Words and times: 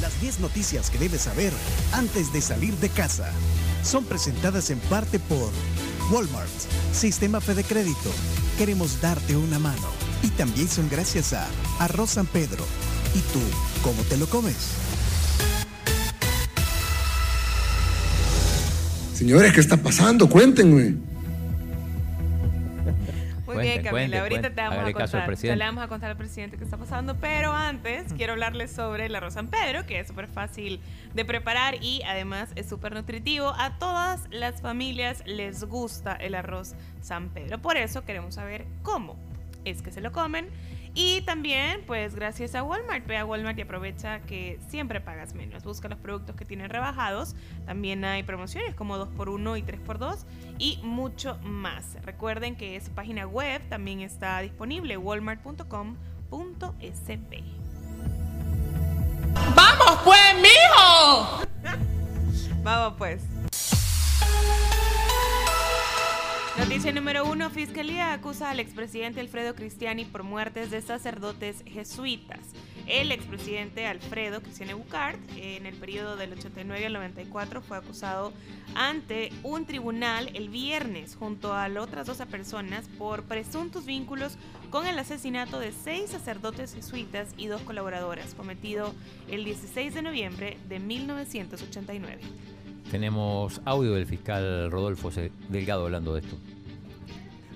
Las 0.00 0.20
10 0.20 0.40
noticias 0.40 0.90
que 0.90 0.98
debes 0.98 1.22
saber 1.22 1.52
antes 1.92 2.32
de 2.32 2.40
salir 2.42 2.74
de 2.74 2.88
casa 2.90 3.30
son 3.82 4.04
presentadas 4.04 4.70
en 4.70 4.78
parte 4.80 5.18
por 5.18 5.50
Walmart, 6.10 6.50
Sistema 6.92 7.40
Fede 7.40 7.64
Crédito. 7.64 8.10
Queremos 8.58 9.00
darte 9.00 9.36
una 9.36 9.58
mano. 9.58 9.88
Y 10.22 10.28
también 10.28 10.68
son 10.68 10.90
gracias 10.90 11.32
a 11.32 11.48
Arroz 11.78 12.10
San 12.10 12.26
Pedro. 12.26 12.64
¿Y 13.14 13.20
tú, 13.32 13.40
cómo 13.82 14.02
te 14.02 14.18
lo 14.18 14.26
comes? 14.26 14.56
Señores, 19.14 19.54
¿qué 19.54 19.60
está 19.60 19.78
pasando? 19.78 20.28
Cuéntenme. 20.28 21.09
Bien, 23.60 23.82
Camila. 23.82 24.20
Ahorita 24.20 24.50
te 24.50 24.60
vamos 24.60 24.78
a 24.78 24.92
contar. 24.92 25.36
Te 25.36 25.56
le 25.56 25.64
vamos 25.64 25.84
a 25.84 25.88
contar 25.88 26.10
al 26.10 26.16
presidente 26.16 26.56
qué 26.56 26.64
está 26.64 26.76
pasando. 26.76 27.16
Pero 27.16 27.52
antes, 27.52 28.12
quiero 28.14 28.32
hablarles 28.32 28.72
sobre 28.72 29.06
el 29.06 29.14
arroz 29.14 29.34
San 29.34 29.48
Pedro, 29.48 29.86
que 29.86 30.00
es 30.00 30.08
súper 30.08 30.26
fácil 30.26 30.80
de 31.14 31.24
preparar 31.24 31.76
y 31.82 32.02
además 32.02 32.50
es 32.56 32.68
súper 32.68 32.94
nutritivo. 32.94 33.52
A 33.56 33.78
todas 33.78 34.22
las 34.30 34.60
familias 34.60 35.22
les 35.26 35.64
gusta 35.64 36.14
el 36.14 36.34
arroz 36.34 36.74
San 37.00 37.28
Pedro. 37.30 37.58
Por 37.58 37.76
eso 37.76 38.04
queremos 38.04 38.34
saber 38.34 38.66
cómo 38.82 39.16
es 39.64 39.82
que 39.82 39.92
se 39.92 40.00
lo 40.00 40.12
comen. 40.12 40.48
Y 40.94 41.22
también, 41.22 41.82
pues 41.86 42.14
gracias 42.14 42.54
a 42.54 42.62
Walmart, 42.62 43.06
ve 43.06 43.16
a 43.16 43.24
Walmart 43.24 43.58
y 43.58 43.62
aprovecha 43.62 44.20
que 44.20 44.58
siempre 44.68 45.00
pagas 45.00 45.34
menos. 45.34 45.62
Busca 45.62 45.88
los 45.88 45.98
productos 45.98 46.34
que 46.34 46.44
tienen 46.44 46.68
rebajados. 46.68 47.36
También 47.64 48.04
hay 48.04 48.24
promociones 48.24 48.74
como 48.74 48.98
2x1 48.98 49.58
y 49.58 49.62
3x2 49.62 50.24
y 50.58 50.80
mucho 50.82 51.38
más. 51.42 51.96
Recuerden 52.02 52.56
que 52.56 52.80
su 52.80 52.90
página 52.90 53.26
web 53.26 53.62
también 53.68 54.00
está 54.00 54.40
disponible, 54.40 54.96
walmart.com.sb. 54.96 57.44
¡Vamos 59.54 60.00
pues, 60.04 60.34
mijo! 60.40 61.40
Vamos 62.62 62.94
pues. 62.98 63.22
Noticia 66.58 66.92
número 66.92 67.24
uno. 67.24 67.48
Fiscalía 67.48 68.12
acusa 68.12 68.50
al 68.50 68.58
expresidente 68.58 69.20
Alfredo 69.20 69.54
Cristiani 69.54 70.04
por 70.04 70.24
muertes 70.24 70.70
de 70.70 70.82
sacerdotes 70.82 71.62
jesuitas. 71.64 72.40
El 72.86 73.12
expresidente 73.12 73.86
Alfredo 73.86 74.42
Cristiani 74.42 74.72
Bucart, 74.72 75.20
en 75.36 75.64
el 75.64 75.76
periodo 75.76 76.16
del 76.16 76.32
89 76.32 76.86
al 76.86 76.92
94, 76.92 77.62
fue 77.62 77.76
acusado 77.76 78.32
ante 78.74 79.32
un 79.44 79.64
tribunal 79.64 80.28
el 80.34 80.48
viernes 80.48 81.14
junto 81.14 81.54
a 81.54 81.68
otras 81.80 82.08
12 82.08 82.26
personas 82.26 82.88
por 82.98 83.22
presuntos 83.22 83.86
vínculos 83.86 84.36
con 84.70 84.88
el 84.88 84.98
asesinato 84.98 85.60
de 85.60 85.72
seis 85.72 86.10
sacerdotes 86.10 86.74
jesuitas 86.74 87.28
y 87.36 87.46
dos 87.46 87.62
colaboradoras, 87.62 88.34
cometido 88.34 88.92
el 89.28 89.44
16 89.44 89.94
de 89.94 90.02
noviembre 90.02 90.58
de 90.68 90.80
1989. 90.80 92.20
Tenemos 92.90 93.60
audio 93.64 93.92
del 93.94 94.04
fiscal 94.04 94.68
Rodolfo 94.68 95.10
Delgado 95.48 95.84
hablando 95.84 96.14
de 96.14 96.22
esto. 96.22 96.36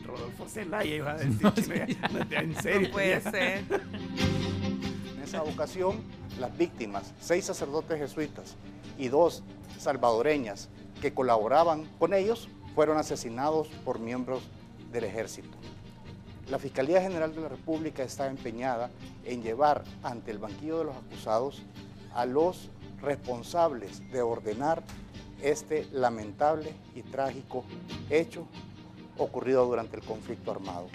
Rodolfo 0.07 0.49
Zelaya 0.49 0.95
iba 0.95 1.11
a 1.11 1.17
decir. 1.19 1.99
en 2.31 2.55
serio. 2.63 2.91
puede 2.93 3.21
ser. 3.21 3.65
En 5.17 5.23
esa 5.25 5.43
ocasión, 5.43 5.97
las 6.39 6.57
víctimas, 6.57 7.13
seis 7.21 7.47
sacerdotes 7.47 7.99
jesuitas 7.99 8.55
y 8.97 9.09
dos 9.09 9.43
salvadoreñas 9.79 10.69
que 11.03 11.13
colaboraban 11.13 11.85
con 11.99 12.15
ellos, 12.15 12.49
fueron 12.77 12.97
asesinados 12.97 13.67
por 13.85 13.99
miembros 13.99 14.41
del 14.93 15.03
ejército. 15.03 15.57
La 16.49 16.61
Fiscalía 16.61 17.01
General 17.03 17.35
de 17.35 17.41
la 17.41 17.49
República 17.49 18.05
está 18.05 18.29
empeñada 18.29 18.91
en 19.25 19.43
llevar 19.43 19.83
ante 20.05 20.31
el 20.31 20.39
banquillo 20.39 20.79
de 20.79 20.85
los 20.85 20.97
acusados 20.97 21.63
a 22.15 22.25
los 22.25 22.71
responsables 23.03 24.09
de 24.13 24.23
ordenar 24.23 24.85
este 25.43 25.87
lamentable 25.93 26.75
y 26.95 27.03
trágico 27.03 27.65
hecho 28.11 28.47
ocurrido 29.19 29.67
durante 29.67 29.97
el 29.97 30.03
conflicto 30.03 30.51
armado. 30.51 30.89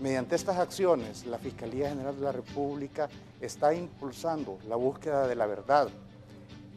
Mediante 0.00 0.36
estas 0.36 0.58
acciones, 0.58 1.26
la 1.26 1.38
Fiscalía 1.38 1.88
General 1.88 2.14
de 2.14 2.22
la 2.22 2.32
República 2.32 3.08
está 3.40 3.74
impulsando 3.74 4.58
la 4.68 4.76
búsqueda 4.76 5.26
de 5.26 5.34
la 5.34 5.46
verdad, 5.46 5.88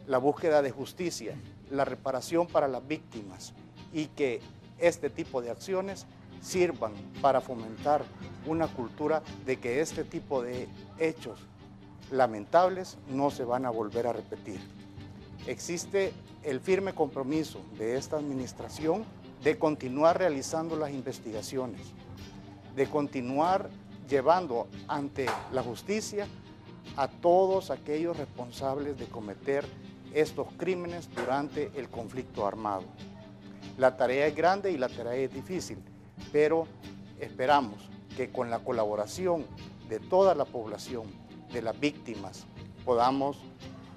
la 0.08 0.18
búsqueda 0.18 0.60
de 0.60 0.72
justicia, 0.72 1.36
la 1.70 1.84
reparación 1.84 2.46
para 2.46 2.66
las 2.66 2.86
víctimas 2.86 3.52
y 3.92 4.06
que 4.06 4.40
este 4.78 5.08
tipo 5.08 5.40
de 5.40 5.50
acciones 5.50 6.06
sirvan 6.40 6.92
para 7.20 7.40
fomentar 7.40 8.02
una 8.46 8.66
cultura 8.66 9.22
de 9.46 9.58
que 9.58 9.80
este 9.80 10.02
tipo 10.02 10.42
de 10.42 10.68
hechos 10.98 11.38
lamentables 12.10 12.98
no 13.08 13.30
se 13.30 13.44
van 13.44 13.64
a 13.64 13.70
volver 13.70 14.08
a 14.08 14.12
repetir. 14.12 14.60
Existe 15.46 16.12
el 16.42 16.60
firme 16.60 16.94
compromiso 16.94 17.60
de 17.78 17.96
esta 17.96 18.16
administración 18.16 19.04
de 19.42 19.58
continuar 19.58 20.18
realizando 20.18 20.76
las 20.76 20.90
investigaciones, 20.90 21.80
de 22.74 22.88
continuar 22.88 23.70
llevando 24.08 24.68
ante 24.88 25.26
la 25.52 25.62
justicia 25.62 26.26
a 26.96 27.08
todos 27.08 27.70
aquellos 27.70 28.16
responsables 28.16 28.98
de 28.98 29.06
cometer 29.06 29.64
estos 30.12 30.48
crímenes 30.58 31.08
durante 31.14 31.70
el 31.74 31.88
conflicto 31.88 32.46
armado. 32.46 32.84
La 33.78 33.96
tarea 33.96 34.26
es 34.26 34.36
grande 34.36 34.70
y 34.70 34.76
la 34.76 34.88
tarea 34.88 35.14
es 35.14 35.32
difícil, 35.32 35.78
pero 36.30 36.66
esperamos 37.18 37.88
que 38.16 38.30
con 38.30 38.50
la 38.50 38.58
colaboración 38.58 39.46
de 39.88 39.98
toda 39.98 40.34
la 40.34 40.44
población, 40.44 41.04
de 41.52 41.62
las 41.62 41.78
víctimas, 41.78 42.46
podamos 42.84 43.38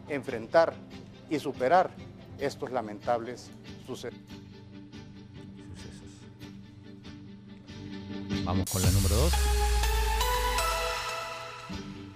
enfrentar 0.08 0.74
y 1.30 1.40
superar 1.40 1.90
estos 2.40 2.72
lamentables 2.72 3.50
sucesos. 3.86 4.20
Vamos 8.44 8.70
con 8.70 8.82
la 8.82 8.92
número 8.92 9.16
2. 9.16 9.34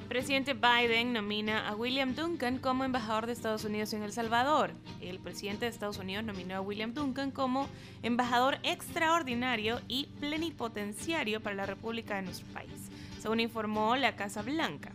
Presidente 0.10 0.56
Biden 0.56 1.14
nomina 1.14 1.68
a 1.68 1.76
William 1.76 2.16
Duncan 2.16 2.58
como 2.58 2.84
embajador 2.84 3.28
de 3.28 3.34
Estados 3.34 3.64
Unidos 3.64 3.94
en 3.94 4.02
El 4.02 4.12
Salvador. 4.12 4.72
El 5.02 5.20
presidente 5.20 5.66
de 5.66 5.72
Estados 5.72 6.00
Unidos 6.00 6.24
nominó 6.24 6.56
a 6.56 6.62
William 6.62 6.94
Duncan 6.94 7.30
como 7.30 7.68
embajador 8.02 8.58
extraordinario 8.64 9.82
y 9.88 10.08
plenipotenciario 10.20 11.42
para 11.42 11.56
la 11.56 11.68
República 11.68 12.16
de 12.16 12.24
nuestro 12.24 12.48
país, 12.54 12.90
según 13.22 13.40
informó 13.40 13.96
la 13.98 14.16
Casa 14.16 14.42
Blanca. 14.42 14.92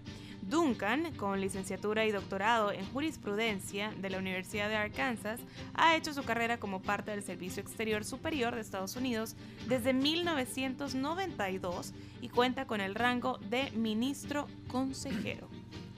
Duncan, 0.49 1.13
con 1.17 1.41
licenciatura 1.41 2.07
y 2.07 2.13
doctorado 2.13 2.73
en 2.73 2.85
jurisprudencia 2.87 3.93
de 4.01 4.11
la 4.11 4.19
Universidad 4.19 4.69
de 4.69 4.77
Arkansas, 4.77 5.41
ha 5.75 5.97
hecho 5.97 6.13
su 6.13 6.25
carrera 6.25 6.59
como 6.59 6.83
parte 6.83 7.11
del 7.11 7.23
Servicio 7.23 7.63
Exterior 7.63 8.05
Superior 8.05 8.55
de 8.55 8.61
Estados 8.61 8.97
Unidos 8.97 9.37
desde 9.69 9.93
1992 9.93 11.93
y 12.21 12.29
cuenta 12.29 12.67
con 12.67 12.81
el 12.81 12.95
rango 12.95 13.39
de 13.51 13.71
ministro 13.73 14.47
consejero. 14.69 15.49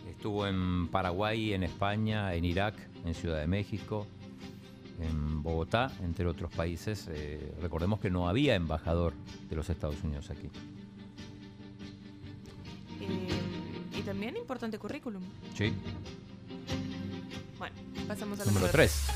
Estuvo 0.09 0.47
en 0.47 0.89
Paraguay, 0.89 1.53
en 1.53 1.62
España, 1.62 2.35
en 2.35 2.45
Irak, 2.45 2.75
en 3.05 3.15
Ciudad 3.15 3.41
de 3.41 3.47
México, 3.47 4.06
en 5.01 5.43
Bogotá, 5.43 5.93
entre 6.03 6.27
otros 6.27 6.51
países. 6.53 7.09
Eh, 7.11 7.55
recordemos 7.61 8.01
que 8.01 8.11
no 8.11 8.29
había 8.29 8.55
embajador 8.55 9.15
de 9.49 9.56
los 9.56 9.69
Estados 9.69 10.03
Unidos 10.03 10.31
aquí. 10.31 10.49
Eh, 13.01 13.36
también 14.06 14.37
importante 14.37 14.78
currículum. 14.78 15.22
Sí. 15.55 15.75
Bueno, 17.59 17.75
pasamos 18.06 18.39
al 18.41 18.47
número 18.47 18.71
3. 18.71 19.06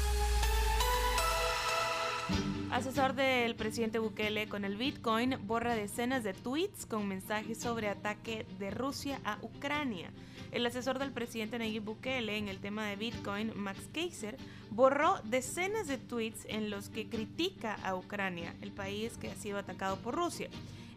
Asesor 2.72 3.14
del 3.14 3.54
presidente 3.54 3.98
Bukele 3.98 4.48
con 4.48 4.64
el 4.64 4.76
Bitcoin 4.76 5.36
borra 5.46 5.74
decenas 5.74 6.24
de 6.24 6.34
tweets 6.34 6.86
con 6.86 7.06
mensajes 7.06 7.58
sobre 7.58 7.88
ataque 7.88 8.46
de 8.58 8.70
Rusia 8.70 9.20
a 9.24 9.38
Ucrania. 9.42 10.10
El 10.50 10.66
asesor 10.66 10.98
del 10.98 11.12
presidente 11.12 11.58
Nayib 11.58 11.84
Bukele 11.84 12.36
en 12.36 12.48
el 12.48 12.58
tema 12.58 12.86
de 12.86 12.96
Bitcoin, 12.96 13.52
Max 13.56 13.80
Keiser, 13.92 14.36
borró 14.70 15.20
decenas 15.24 15.86
de 15.86 15.98
tweets 15.98 16.44
en 16.48 16.70
los 16.70 16.88
que 16.88 17.08
critica 17.08 17.74
a 17.84 17.94
Ucrania, 17.94 18.54
el 18.60 18.72
país 18.72 19.16
que 19.16 19.30
ha 19.30 19.36
sido 19.36 19.58
atacado 19.58 19.96
por 19.96 20.16
Rusia. 20.16 20.48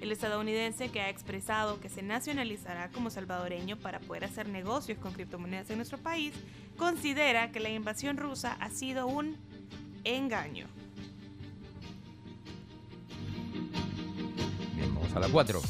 El 0.04 0.12
estadounidense 0.12 0.90
que 0.90 1.00
ha 1.00 1.10
expresado 1.10 1.80
que 1.80 1.88
se 1.88 2.02
nacionalizará 2.02 2.90
como 2.90 3.10
salvadoreño 3.10 3.78
para 3.78 4.02
poder 4.02 4.26
hacer 4.26 4.50
negocios 4.50 4.98
con 4.98 5.14
criptomonedas 5.14 5.70
en 5.70 5.78
nuestro 5.78 5.98
país, 5.98 6.34
considera 6.76 7.54
que 7.54 7.62
la 7.62 7.70
invasión 7.70 8.18
rusa 8.18 8.58
ha 8.60 8.70
sido 8.70 9.08
un 9.08 9.38
engaño. 10.04 10.68
Bien, 14.76 14.94
vamos 14.94 15.16
a 15.16 15.22
la 15.22 15.30
4. 15.30 15.62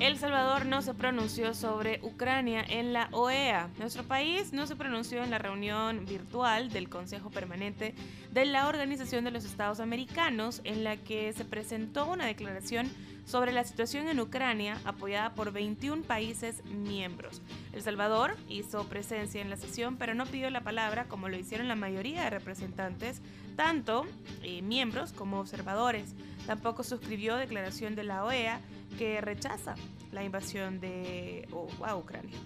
El 0.00 0.16
Salvador 0.16 0.64
no 0.64 0.80
se 0.80 0.94
pronunció 0.94 1.52
sobre 1.52 2.00
Ucrania 2.02 2.64
en 2.66 2.94
la 2.94 3.10
OEA. 3.12 3.68
Nuestro 3.78 4.02
país 4.02 4.50
no 4.54 4.66
se 4.66 4.74
pronunció 4.74 5.22
en 5.22 5.30
la 5.30 5.36
reunión 5.36 6.06
virtual 6.06 6.70
del 6.70 6.88
Consejo 6.88 7.28
Permanente 7.28 7.94
de 8.32 8.46
la 8.46 8.66
Organización 8.66 9.24
de 9.24 9.30
los 9.30 9.44
Estados 9.44 9.78
Americanos 9.78 10.62
en 10.64 10.84
la 10.84 10.96
que 10.96 11.34
se 11.34 11.44
presentó 11.44 12.06
una 12.06 12.24
declaración 12.24 12.90
sobre 13.30 13.52
la 13.52 13.62
situación 13.62 14.08
en 14.08 14.18
Ucrania, 14.18 14.78
apoyada 14.84 15.34
por 15.34 15.52
21 15.52 16.02
países 16.02 16.64
miembros. 16.64 17.40
El 17.72 17.80
Salvador 17.80 18.36
hizo 18.48 18.82
presencia 18.84 19.40
en 19.40 19.48
la 19.48 19.56
sesión, 19.56 19.96
pero 19.96 20.14
no 20.14 20.26
pidió 20.26 20.50
la 20.50 20.62
palabra 20.62 21.04
como 21.04 21.28
lo 21.28 21.36
hicieron 21.36 21.68
la 21.68 21.76
mayoría 21.76 22.24
de 22.24 22.30
representantes, 22.30 23.22
tanto 23.54 24.04
eh, 24.42 24.62
miembros 24.62 25.12
como 25.12 25.38
observadores. 25.38 26.16
Tampoco 26.48 26.82
suscribió 26.82 27.36
declaración 27.36 27.94
de 27.94 28.02
la 28.02 28.24
OEA 28.24 28.60
que 28.98 29.20
rechaza 29.20 29.76
la 30.10 30.24
invasión 30.24 30.80
de 30.80 31.48
a 31.84 31.94
Ucrania. 31.94 32.36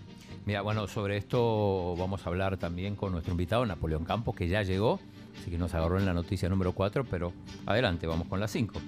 Mira, 0.45 0.61
bueno, 0.61 0.87
sobre 0.87 1.17
esto 1.17 1.97
vamos 1.97 2.27
a 2.27 2.29
hablar 2.29 2.59
también 2.59 2.95
con 2.95 3.13
nuestro 3.13 3.33
invitado, 3.33 3.65
Napoleón 3.65 4.05
Campos, 4.05 4.37
que 4.37 4.49
ya 4.49 4.63
llegó, 4.63 5.01
así 5.41 5.51
que 5.51 5.57
nos 5.57 5.73
agarró 5.73 5.99
en 5.99 6.05
la 6.05 6.13
noticia 6.13 6.51
número 6.51 6.73
4, 6.73 7.07
pero 7.07 7.33
adelante, 7.65 8.07
vamos 8.07 8.29
con 8.29 8.39
la 8.39 8.49
5. 8.49 8.79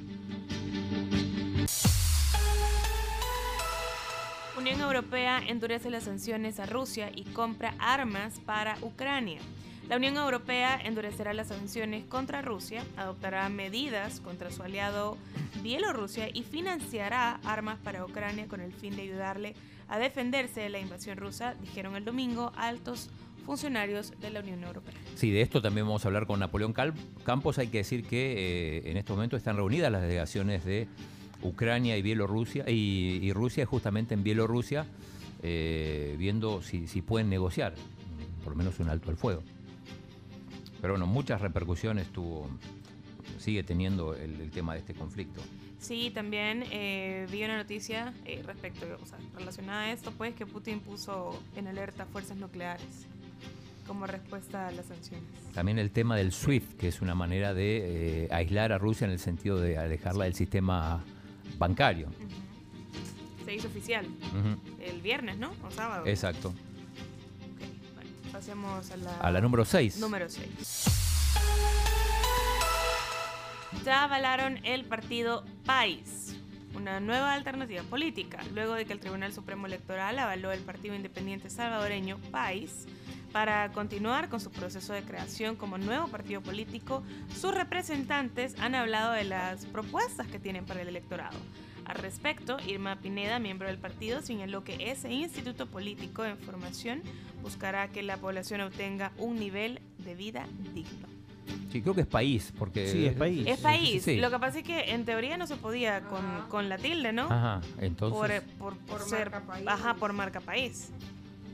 Unión 4.67 4.81
Europea 4.81 5.41
endurece 5.47 5.91
las 5.91 6.03
sanciones 6.03 6.59
a 6.59 6.67
Rusia 6.67 7.13
y 7.15 7.23
compra 7.23 7.75
armas 7.79 8.41
para 8.45 8.77
Ucrania. 8.83 9.39
La 9.89 9.97
Unión 9.97 10.17
Europea 10.17 10.77
endurecerá 10.83 11.33
las 11.35 11.47
sanciones 11.47 12.05
contra 12.07 12.43
Rusia, 12.43 12.83
adoptará 12.97 13.49
medidas 13.49 14.19
contra 14.19 14.51
su 14.51 14.65
aliado 14.65 15.19
Bielorrusia 15.63 16.29
y 16.35 16.43
financiará 16.43 17.39
armas 17.45 17.79
para 17.79 18.05
Ucrania 18.05 18.49
con 18.49 18.61
el 18.61 18.73
fin 18.73 18.97
de 18.97 19.03
ayudarle 19.03 19.55
a 19.87 20.01
defenderse 20.01 20.63
de 20.63 20.69
la 20.69 20.81
invasión 20.81 21.17
rusa, 21.17 21.55
dijeron 21.61 21.95
el 21.95 22.05
domingo 22.05 22.51
altos 22.57 23.09
funcionarios 23.45 24.15
de 24.21 24.31
la 24.31 24.41
Unión 24.41 24.65
Europea. 24.65 24.95
Sí, 25.15 25.31
de 25.31 25.43
esto 25.43 25.63
también 25.63 25.87
vamos 25.87 26.05
a 26.05 26.09
hablar 26.09 26.27
con 26.27 26.41
Napoleón 26.41 26.75
Campos. 27.23 27.59
Hay 27.59 27.69
que 27.69 27.79
decir 27.79 28.05
que 28.05 28.79
eh, 28.79 28.91
en 28.91 28.97
este 28.97 29.13
momento 29.13 29.37
están 29.37 29.55
reunidas 29.55 29.93
las 29.93 30.03
delegaciones 30.03 30.65
de 30.65 30.89
Ucrania 31.43 31.97
y 31.97 32.03
Bielorrusia 32.03 32.69
y, 32.69 33.33
Rusia 33.33 33.67
justamente 33.67 34.15
en 34.15 34.23
Bielorrusia 34.23 34.87
eh, 35.43 36.17
viendo 36.19 36.63
si, 36.63 36.87
si 36.87 37.03
pueden 37.03 37.29
negociar 37.29 37.75
por 38.47 38.53
lo 38.53 38.59
menos 38.59 38.79
un 38.79 38.89
alto 38.89 39.11
al 39.11 39.17
fuego. 39.17 39.43
Pero 40.81 40.93
bueno, 40.93 41.09
muchas 41.09 41.41
repercusiones 41.41 42.07
tuvo, 42.13 42.49
sigue 43.39 43.65
teniendo 43.65 44.15
el, 44.15 44.53
tema 44.53 44.75
de 44.75 44.79
este 44.79 44.95
conflicto. 44.95 45.41
Sí, 45.81 46.13
también 46.15 46.63
eh, 46.71 47.27
vi 47.33 47.43
una 47.43 47.57
noticia 47.57 48.15
eh, 48.25 48.45
respecto, 48.47 48.87
o 49.03 49.05
sea, 49.05 49.19
relacionada 49.37 49.83
a 49.83 49.93
esto, 49.93 50.13
pues 50.13 50.37
que 50.37 50.47
Putin 50.47 50.79
puso 50.79 51.43
en 51.57 51.67
alerta 51.67 52.07
fuerzas 52.07 52.37
nucleares 52.37 53.09
como 53.85 54.07
respuesta 54.07 54.69
a 54.69 54.71
las 54.71 54.87
sanciones. 54.87 55.27
También 55.53 55.81
el 55.81 55.91
tema 55.91 56.17
del 56.17 56.31
SWIFT, 56.31 56.77
que 56.77 56.87
es 56.87 57.03
una 57.03 57.17
manera 57.17 57.53
de 57.53 58.27
eh, 58.27 58.29
aislar 58.31 58.71
a 58.71 58.79
Rusia 58.79 59.07
en 59.07 59.11
el 59.11 59.19
sentido 59.19 59.59
de 59.59 59.77
alejarla 59.77 60.27
del 60.27 60.35
sistema 60.35 61.05
bancario. 61.59 62.09
Se 63.45 63.55
hizo 63.55 63.69
oficial 63.69 64.07
el 64.81 65.01
viernes, 65.01 65.39
¿no? 65.39 65.53
O 65.65 65.71
sábado. 65.71 66.07
Exacto. 66.07 66.53
Pasemos 68.33 68.91
a 68.91 68.97
la, 68.97 69.17
a 69.21 69.31
la 69.31 69.41
número 69.41 69.65
6. 69.65 69.99
Número 69.99 70.29
6. 70.29 70.85
Ya 73.85 74.05
avalaron 74.05 74.59
el 74.65 74.85
partido 74.85 75.45
PAIS, 75.65 76.35
una 76.75 76.99
nueva 76.99 77.33
alternativa 77.35 77.83
política, 77.85 78.41
luego 78.53 78.75
de 78.75 78.85
que 78.85 78.93
el 78.93 78.99
Tribunal 79.01 79.33
Supremo 79.33 79.67
Electoral 79.67 80.19
avaló 80.19 80.51
el 80.51 80.61
partido 80.61 80.95
independiente 80.97 81.51
salvadoreño 81.51 82.19
PAIS 82.33 82.87
para 83.33 83.71
continuar 83.73 84.29
con 84.29 84.41
su 84.41 84.51
proceso 84.51 84.93
de 84.93 85.03
creación 85.03 85.57
como 85.57 85.79
nuevo 85.79 86.09
partido 86.09 86.41
político, 86.41 87.03
sus 87.35 87.55
representantes 87.55 88.55
han 88.59 88.75
hablado 88.75 89.13
de 89.13 89.25
las 89.25 89.67
propuestas 89.67 90.27
que 90.27 90.39
tienen 90.39 90.65
para 90.65 90.83
el 90.83 90.89
electorado. 90.89 91.37
Al 91.85 91.97
respecto, 91.97 92.57
Irma 92.67 92.97
Pineda, 92.97 93.39
miembro 93.39 93.69
del 93.69 93.79
partido, 93.79 94.21
señaló 94.21 94.65
que 94.65 94.91
ese 94.91 95.13
instituto 95.13 95.67
político 95.67 96.23
de 96.23 96.35
formación 96.35 97.03
buscará 97.43 97.89
que 97.89 98.03
la 98.03 98.17
población 98.17 98.61
obtenga 98.61 99.13
un 99.19 99.39
nivel 99.39 99.81
de 99.99 100.15
vida 100.17 100.47
digno. 100.75 101.07
Sí, 101.71 101.81
creo 101.81 101.95
que 101.95 102.01
es 102.01 102.07
país, 102.07 102.53
porque... 102.59 102.89
Sí, 102.89 103.07
es 103.07 103.15
país. 103.15 103.47
Es 103.47 103.61
país. 103.61 104.07
Lo 104.19 104.31
que 104.31 104.39
pasa 104.41 104.59
es 104.59 104.65
que 104.65 104.93
en 104.93 105.05
teoría 105.05 105.37
no 105.37 105.47
se 105.47 105.57
podía 105.57 106.01
con, 106.49 106.69
la 106.69 106.77
tilde, 106.79 107.13
¿no? 107.13 107.25
Ajá, 107.25 107.61
entonces... 107.79 108.43
Por, 108.59 108.73
ser... 109.03 109.31
Ajá, 109.67 109.95
por 109.95 110.13
marca 110.13 110.41
país 110.41 110.91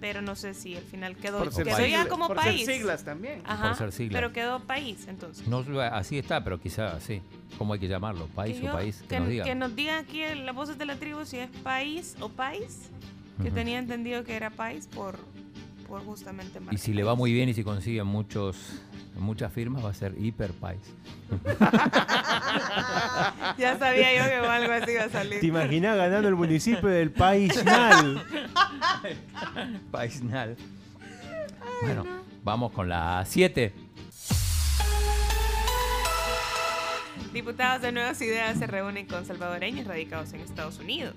pero 0.02 0.20
no 0.20 0.34
sé 0.34 0.52
si 0.52 0.74
al 0.74 0.82
final 0.82 1.14
quedó, 1.14 1.38
por 1.38 1.54
quedó 1.54 1.86
ya 1.86 2.08
como 2.08 2.26
por 2.26 2.36
país. 2.36 2.66
Ser 2.66 2.74
siglas 2.74 3.04
también. 3.04 3.40
Ajá, 3.44 3.68
por 3.68 3.76
ser 3.76 3.92
siglas. 3.92 4.20
Pero 4.20 4.32
quedó 4.32 4.58
país 4.58 5.06
entonces. 5.06 5.46
No, 5.46 5.64
así 5.80 6.18
está, 6.18 6.42
pero 6.42 6.60
quizás 6.60 7.00
sí. 7.04 7.22
¿Cómo 7.56 7.72
hay 7.72 7.78
que 7.78 7.86
llamarlo? 7.86 8.26
¿País 8.34 8.60
o 8.68 8.72
país? 8.72 9.04
Que, 9.08 9.20
nos 9.20 9.28
diga. 9.28 9.44
Que 9.44 9.54
nos 9.54 9.76
diga 9.76 9.98
aquí 10.00 10.22
las 10.44 10.56
voces 10.56 10.76
de 10.76 10.86
la 10.86 10.96
tribu 10.96 11.24
si 11.24 11.38
es 11.38 11.48
país 11.62 12.16
o 12.18 12.28
país. 12.28 12.90
Que 13.40 13.52
tenía 13.52 13.78
entendido 13.78 14.24
que 14.24 14.34
era 14.34 14.50
país 14.50 14.88
por, 14.88 15.16
por 15.86 16.04
justamente 16.04 16.58
Y 16.72 16.78
si 16.78 16.92
le 16.92 17.04
va 17.04 17.14
muy 17.14 17.32
bien 17.32 17.48
y 17.48 17.54
si 17.54 17.62
consigue 17.62 18.02
muchos 18.02 18.82
muchas 19.20 19.52
firmas 19.52 19.84
va 19.84 19.90
a 19.90 19.94
ser 19.94 20.14
Hiper 20.18 20.52
País. 20.52 20.80
ya 23.58 23.78
sabía 23.78 24.16
yo 24.16 24.24
que 24.24 24.34
algo 24.48 24.72
así 24.72 24.92
iba 24.92 25.04
a 25.04 25.10
salir. 25.10 25.40
¿Te 25.40 25.46
imaginas 25.46 25.96
ganando 25.96 26.28
el 26.28 26.34
municipio 26.34 26.88
del 26.88 27.10
Paisnal? 27.10 28.24
Paisnal. 29.90 30.56
Bueno, 31.82 32.04
vamos 32.42 32.72
con 32.72 32.88
la 32.88 33.24
7. 33.26 33.72
Diputados 37.32 37.82
de 37.82 37.92
Nuevas 37.92 38.20
Ideas 38.20 38.58
se 38.58 38.66
reúnen 38.66 39.06
con 39.06 39.24
salvadoreños 39.24 39.86
radicados 39.86 40.32
en 40.32 40.40
Estados 40.40 40.78
Unidos. 40.78 41.14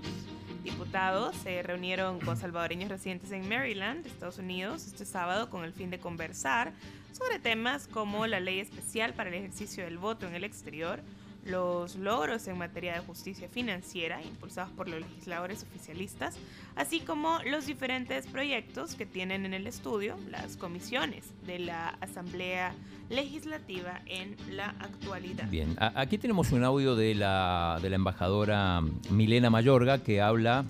Diputados 0.63 1.35
se 1.35 1.61
reunieron 1.61 2.19
con 2.19 2.37
salvadoreños 2.37 2.89
residentes 2.89 3.31
en 3.31 3.47
Maryland, 3.47 4.05
Estados 4.05 4.39
Unidos, 4.39 4.88
este 4.88 5.05
sábado 5.05 5.49
con 5.49 5.63
el 5.63 5.73
fin 5.73 5.91
de 5.91 5.99
conversar 5.99 6.71
sobre 7.11 7.39
temas 7.39 7.88
como 7.88 8.25
la 8.27 8.39
ley 8.39 8.59
especial 8.59 9.13
para 9.13 9.29
el 9.29 9.35
ejercicio 9.35 9.83
del 9.83 9.97
voto 9.97 10.25
en 10.27 10.35
el 10.35 10.43
exterior, 10.43 11.01
los 11.45 11.95
logros 11.95 12.47
en 12.47 12.57
materia 12.57 12.94
de 12.94 13.00
justicia 13.00 13.47
financiera 13.47 14.21
impulsados 14.24 14.71
por 14.71 14.89
los 14.89 15.00
legisladores 15.00 15.63
oficialistas, 15.63 16.38
así 16.75 17.00
como 17.00 17.39
los 17.45 17.68
diferentes 17.68 18.25
proyectos 18.27 18.95
que 18.95 19.06
tienen 19.06 19.45
en 19.45 19.53
el 19.53 19.68
estudio 19.68 20.18
las 20.31 20.57
comisiones 20.57 21.25
de 21.45 21.59
la 21.59 21.89
Asamblea 22.01 22.74
Legislativa 23.09 24.01
en 24.07 24.36
la 24.50 24.69
actualidad. 24.80 25.47
Bien, 25.47 25.75
aquí 25.77 26.18
tenemos 26.18 26.51
un 26.51 26.63
audio 26.63 26.95
de 26.95 27.13
la, 27.13 27.77
de 27.81 27.91
la 27.91 27.95
embajadora 27.95 28.81
Milena 29.12 29.51
Mayorga 29.51 30.00
que 30.00 30.21
habla 30.21 30.65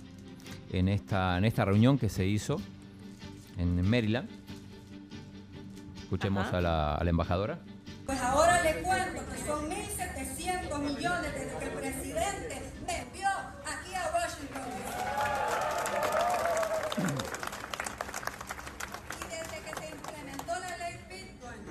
en 0.73 0.89
esta, 0.89 1.37
en 1.37 1.45
esta 1.45 1.63
reunión 1.63 1.97
que 1.97 2.09
se 2.09 2.27
hizo 2.27 2.59
en 3.57 3.89
Maryland. 3.89 4.29
Escuchemos 6.03 6.53
a 6.53 6.59
la, 6.59 6.95
a 6.95 7.03
la 7.03 7.09
embajadora. 7.09 7.59
Pues 8.05 8.21
ahora 8.21 8.61
le 8.61 8.81
cuento 8.83 9.21
que 9.31 9.37
son 9.45 9.69
1.700 9.69 10.79
millones 10.79 11.33
desde 11.33 11.57
que 11.57 11.65
el 11.65 11.71
presidente 11.71 12.61
me 12.85 13.01
envió 13.01 13.27
aquí 13.65 13.95
a 13.95 14.11
Washington. 14.13 14.61
Y 19.19 19.23
desde 19.23 19.59
que 19.59 19.71
se 19.79 19.89
implementó 19.89 20.53
la 20.59 20.77
ley 20.77 20.99
Bitcoin, 21.09 21.61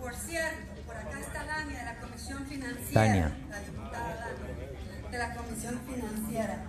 por 0.00 0.14
cierto, 0.14 0.82
por 0.86 0.96
acá 0.96 1.20
está 1.20 1.44
Dania 1.44 1.78
de 1.78 1.84
la 1.84 2.00
Comisión 2.00 2.46
Financiera, 2.46 3.36
la 3.50 3.60
diputada 3.60 4.14
Dania 4.16 5.10
de 5.10 5.18
la 5.18 5.34
Comisión 5.34 5.80
Financiera. 5.86 6.64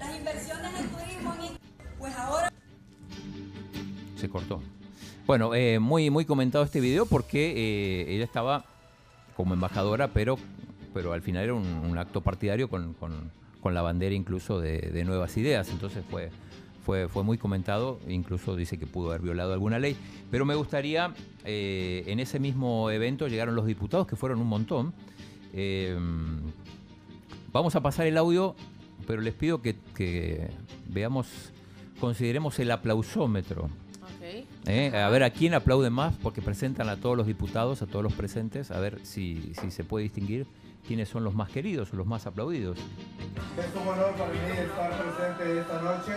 Las 0.00 0.16
inversiones 0.16 0.80
en 0.80 0.88
turismo, 0.88 1.34
pues 1.98 2.16
ahora... 2.16 2.50
Se 4.16 4.28
cortó. 4.28 4.60
Bueno, 5.30 5.54
eh, 5.54 5.78
muy, 5.78 6.10
muy 6.10 6.24
comentado 6.24 6.64
este 6.64 6.80
video 6.80 7.06
porque 7.06 7.52
eh, 7.52 8.16
ella 8.16 8.24
estaba 8.24 8.64
como 9.36 9.54
embajadora, 9.54 10.08
pero, 10.08 10.36
pero 10.92 11.12
al 11.12 11.22
final 11.22 11.44
era 11.44 11.54
un, 11.54 11.96
acto 11.98 12.20
partidario 12.20 12.68
con, 12.68 12.96
la 13.62 13.80
bandera 13.80 14.12
incluso 14.12 14.58
de, 14.58 15.04
Nuevas 15.04 15.36
Ideas. 15.36 15.70
Entonces 15.70 16.02
fue, 16.10 16.30
fue, 16.84 17.06
fue 17.06 17.22
muy 17.22 17.38
comentado, 17.38 18.00
incluso 18.08 18.56
dice 18.56 18.76
que 18.76 18.88
pudo 18.88 19.10
haber 19.10 19.20
violado 19.20 19.52
alguna 19.52 19.78
ley. 19.78 19.96
Pero 20.32 20.44
me 20.44 20.56
gustaría, 20.56 21.14
eh, 21.44 22.02
en 22.08 22.18
ese 22.18 22.40
mismo 22.40 22.90
evento 22.90 23.28
llegaron 23.28 23.54
los 23.54 23.66
diputados, 23.66 24.08
que 24.08 24.16
fueron 24.16 24.40
un 24.40 24.48
montón. 24.48 24.92
vamos 27.52 27.76
a 27.76 27.80
pasar 27.80 28.08
el 28.08 28.18
audio, 28.18 28.56
pero 29.06 29.22
les 29.22 29.34
pido 29.34 29.62
que 29.62 30.50
veamos, 30.88 31.52
consideremos 32.00 32.58
el 32.58 32.72
aplausómetro. 32.72 33.70
¿Eh? 34.66 34.92
A 34.94 35.08
ver 35.08 35.22
a 35.22 35.30
quién 35.30 35.54
aplaude 35.54 35.90
más, 35.90 36.14
porque 36.22 36.42
presentan 36.42 36.88
a 36.88 36.96
todos 36.96 37.16
los 37.16 37.26
diputados, 37.26 37.82
a 37.82 37.86
todos 37.86 38.02
los 38.02 38.12
presentes, 38.12 38.70
a 38.70 38.78
ver 38.78 39.00
si, 39.04 39.52
si 39.60 39.70
se 39.70 39.84
puede 39.84 40.04
distinguir 40.04 40.46
quiénes 40.86 41.08
son 41.08 41.24
los 41.24 41.34
más 41.34 41.50
queridos 41.50 41.92
los 41.92 42.06
más 42.06 42.26
aplaudidos. 42.26 42.78
Es 42.78 43.80
un 43.80 43.88
honor 43.88 44.12
para 44.12 44.30
mí 44.30 44.38
estar 44.58 44.90
presente 44.90 45.60
esta 45.60 45.80
noche 45.82 46.12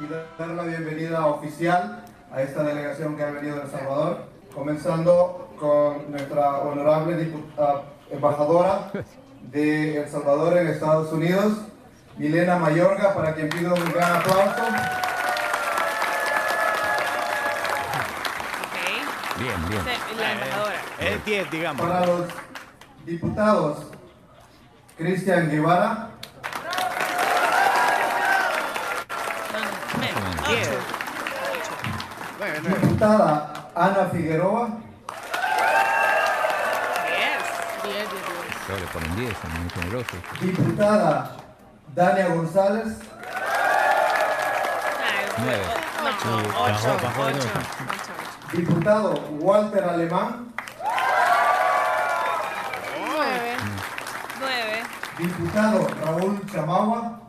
y 0.00 0.38
dar 0.38 0.48
la 0.50 0.64
bienvenida 0.64 1.26
oficial 1.26 2.04
a 2.30 2.42
esta 2.42 2.62
delegación 2.62 3.16
que 3.16 3.22
ha 3.22 3.30
venido 3.30 3.56
de 3.56 3.62
El 3.62 3.70
Salvador, 3.70 4.24
comenzando 4.54 5.48
con 5.58 6.10
nuestra 6.10 6.58
honorable 6.58 7.32
embajadora 8.10 8.92
de 9.50 10.02
El 10.02 10.08
Salvador 10.08 10.58
en 10.58 10.68
Estados 10.68 11.12
Unidos, 11.12 11.52
Milena 12.16 12.58
Mayorga, 12.58 13.14
para 13.14 13.34
quien 13.34 13.48
pido 13.48 13.74
un 13.74 13.92
gran 13.92 14.16
aplauso. 14.16 15.17
Bien, 19.38 19.68
bien. 19.68 19.82
La 20.16 20.32
embajadora. 20.32 20.80
Es 20.98 21.24
10, 21.24 21.50
digamos. 21.50 21.86
Para 21.86 22.06
los 22.06 22.26
diputados, 23.04 23.86
Cristian 24.96 25.48
Guevara. 25.48 26.10
Diputada 32.62 33.70
Ana 33.74 34.06
Figueroa. 34.06 34.68
10. 37.84 37.94
10, 37.94 38.10
10, 38.10 38.10
10. 38.68 38.80
le 38.80 38.86
ponen 38.88 39.16
10, 39.16 39.36
son 39.40 39.60
muy 39.60 39.70
generosos. 39.70 40.18
Diputada 40.40 41.36
Dania 41.94 42.28
González. 42.28 42.98
9. 45.38 45.62
8, 46.02 46.42
8, 46.58 47.38
Diputado 48.52 49.14
Walter 49.40 49.84
Alemán. 49.84 50.52
9. 53.06 53.56
9. 54.40 54.82
Diputado 55.18 55.86
Raúl 56.02 56.40
Chamagua. 56.50 57.20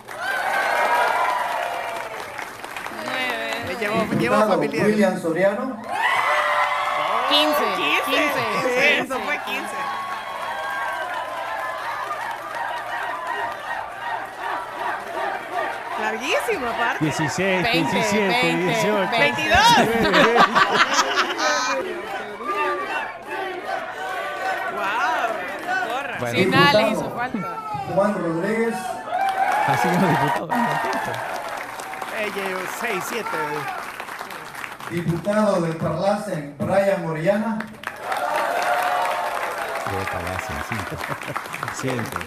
9. 3.05 3.75
Llevo, 3.79 3.95
llevo 3.95 4.15
Diputado. 4.15 4.59
William 4.59 5.21
Soriano. 5.21 5.81
15. 7.29 7.55
15. 8.05 8.39
15. 8.71 8.99
Eso 9.01 9.19
fue 9.19 9.37
15. 9.45 9.67
Larguísimo, 16.01 16.67
aparte. 16.67 17.05
16, 17.05 17.63
20, 17.63 17.91
17, 17.95 18.27
20, 18.27 18.73
18. 18.73 19.11
22. 19.19 19.59
Bueno. 26.31 26.39
Sí, 26.39 26.45
nada 26.45 26.73
le 26.81 26.89
Diputado 26.89 26.91
hizo 26.91 27.09
falta. 27.15 27.57
Juan 27.95 28.13
Rodríguez. 28.13 28.75
Así 29.67 29.87
que 29.87 29.99
los 29.99 30.09
diputados. 30.09 30.49
Llevo 32.35 32.59
6, 32.79 33.03
7. 33.07 33.27
Diputado 34.91 35.61
del 35.61 35.75
Parlacen 35.77 36.55
Brian 36.59 37.01
Moriana. 37.03 37.59
Siempre. 41.73 42.19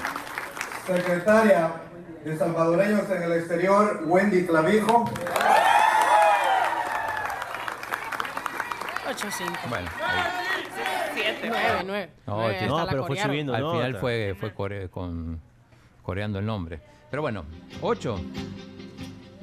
Secretaria 0.87 1.71
de 2.25 2.37
Salvadoreños 2.37 3.09
en 3.11 3.23
el 3.23 3.33
Exterior, 3.33 4.03
Wendy 4.07 4.47
Clavijo. 4.47 5.11
8, 9.09 9.27
5. 9.31 9.53
Bueno, 9.69 9.91
ahí. 10.05 10.52
7. 11.15 11.39
9, 11.49 11.83
9. 11.87 12.11
No, 12.27 12.49
que- 12.49 12.67
No, 12.67 12.87
pero 12.89 13.07
fue 13.07 13.17
subiendo 13.19 13.55
Al 13.55 13.63
final 13.71 13.93
nota. 13.93 14.01
fue, 14.01 14.35
fue 14.39 14.55
core- 14.55 14.89
con, 14.89 15.41
coreando 16.03 16.39
el 16.39 16.47
nombre. 16.47 16.81
Pero 17.11 17.23
bueno, 17.23 17.45
8. 17.81 18.21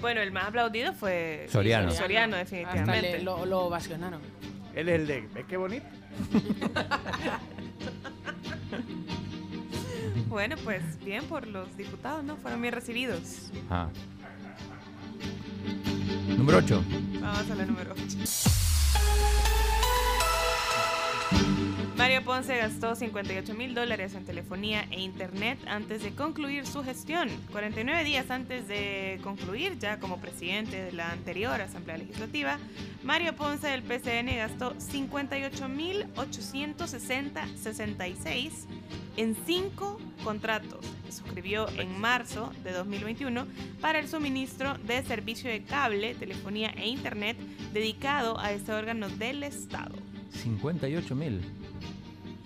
Bueno, 0.01 0.21
el 0.21 0.31
más 0.31 0.45
aplaudido 0.47 0.93
fue 0.93 1.45
Soriano. 1.49 1.91
Soriano, 1.91 2.37
Hasta 2.37 2.55
definitivamente. 2.55 3.17
le- 3.17 3.23
lo, 3.23 3.45
lo 3.45 3.59
ovacionaron. 3.65 4.21
Él 4.75 4.87
es 4.89 4.95
el 5.01 5.07
de. 5.07 5.21
¿Ves 5.33 5.45
qué 5.47 5.57
bonito? 5.57 5.85
Bueno, 10.27 10.55
pues 10.63 10.83
bien 11.03 11.23
por 11.25 11.47
los 11.47 11.75
diputados, 11.75 12.23
¿no? 12.23 12.37
Fueron 12.37 12.61
bien 12.61 12.73
recibidos. 12.73 13.49
Ah. 13.69 13.89
Número 16.27 16.59
8. 16.59 16.83
Vamos 17.19 17.49
a 17.51 17.55
la 17.55 17.65
número 17.65 17.93
8. 17.93 18.17
Mario 21.99 22.23
Ponce 22.23 22.57
gastó 22.57 22.95
58 22.95 23.53
mil 23.55 23.75
dólares 23.75 24.15
en 24.15 24.23
telefonía 24.23 24.87
e 24.89 25.01
internet 25.01 25.59
antes 25.67 26.01
de 26.01 26.15
concluir 26.15 26.65
su 26.65 26.81
gestión. 26.81 27.27
49 27.51 28.05
días 28.05 28.31
antes 28.31 28.69
de 28.69 29.19
concluir, 29.21 29.77
ya 29.79 29.99
como 29.99 30.21
presidente 30.21 30.81
de 30.81 30.93
la 30.93 31.11
anterior 31.11 31.59
Asamblea 31.59 31.97
Legislativa, 31.97 32.57
Mario 33.03 33.35
Ponce 33.35 33.67
del 33.67 33.83
PCN 33.83 34.37
gastó 34.37 34.79
58 34.79 35.67
mil 35.67 36.05
860.66 36.15 38.51
en 39.17 39.35
cinco 39.45 39.99
contratos 40.23 40.85
que 41.05 41.11
suscribió 41.11 41.67
en 41.77 41.99
marzo 41.99 42.53
de 42.63 42.71
2021 42.71 43.45
para 43.81 43.99
el 43.99 44.07
suministro 44.07 44.77
de 44.85 45.03
servicio 45.03 45.51
de 45.51 45.63
cable, 45.63 46.15
telefonía 46.15 46.69
e 46.77 46.87
internet 46.87 47.35
dedicado 47.73 48.39
a 48.39 48.53
este 48.53 48.71
órgano 48.71 49.09
del 49.09 49.43
Estado. 49.43 50.08
58 50.31 51.15
mil. 51.15 51.41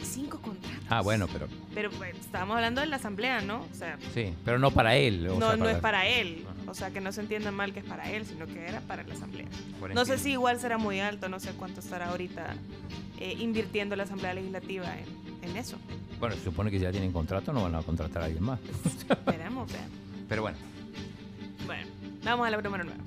Cinco 0.01 0.37
contratos. 0.39 0.77
Ah, 0.89 1.01
bueno, 1.01 1.27
pero 1.31 1.47
Pero 1.73 1.89
pues, 1.91 2.15
estábamos 2.17 2.55
hablando 2.57 2.81
de 2.81 2.87
la 2.87 2.97
asamblea, 2.97 3.41
¿no? 3.41 3.61
O 3.71 3.73
sea, 3.75 3.97
sí, 4.13 4.33
pero 4.43 4.59
no 4.59 4.71
para 4.71 4.95
él. 4.97 5.27
o 5.29 5.39
no, 5.39 5.47
sea, 5.47 5.55
no 5.57 5.69
es 5.69 5.77
para 5.77 6.05
él. 6.07 6.45
O 6.67 6.73
sea, 6.73 6.91
que 6.91 6.99
no 6.99 7.11
se 7.11 7.21
entienda 7.21 7.51
mal 7.51 7.73
que 7.73 7.79
es 7.79 7.85
para 7.85 8.11
él, 8.11 8.25
sino 8.25 8.45
que 8.45 8.65
era 8.67 8.81
para 8.81 9.03
la 9.03 9.13
asamblea. 9.13 9.47
No 9.93 10.03
sé 10.05 10.17
si 10.17 10.31
igual 10.31 10.59
será 10.59 10.77
muy 10.77 10.99
alto, 10.99 11.29
no 11.29 11.39
sé 11.39 11.51
cuánto 11.53 11.79
estará 11.79 12.09
ahorita 12.09 12.55
eh, 13.19 13.35
invirtiendo 13.39 13.95
la 13.95 14.03
asamblea 14.03 14.33
legislativa 14.33 14.87
en, 14.97 15.49
en 15.49 15.57
eso. 15.57 15.77
Bueno, 16.19 16.35
se 16.35 16.43
supone 16.43 16.69
que 16.71 16.77
si 16.77 16.83
ya 16.83 16.91
tienen 16.91 17.11
contrato, 17.11 17.53
no 17.53 17.63
van 17.63 17.75
a 17.75 17.81
contratar 17.81 18.23
a 18.23 18.25
alguien 18.25 18.43
más. 18.43 18.59
Esperemos, 19.09 19.71
vean. 19.71 19.89
Pero 20.29 20.41
bueno, 20.41 20.57
Bueno, 21.65 21.87
vamos 22.23 22.47
a 22.47 22.49
la 22.49 22.61
número 22.61 22.83
9. 22.83 22.99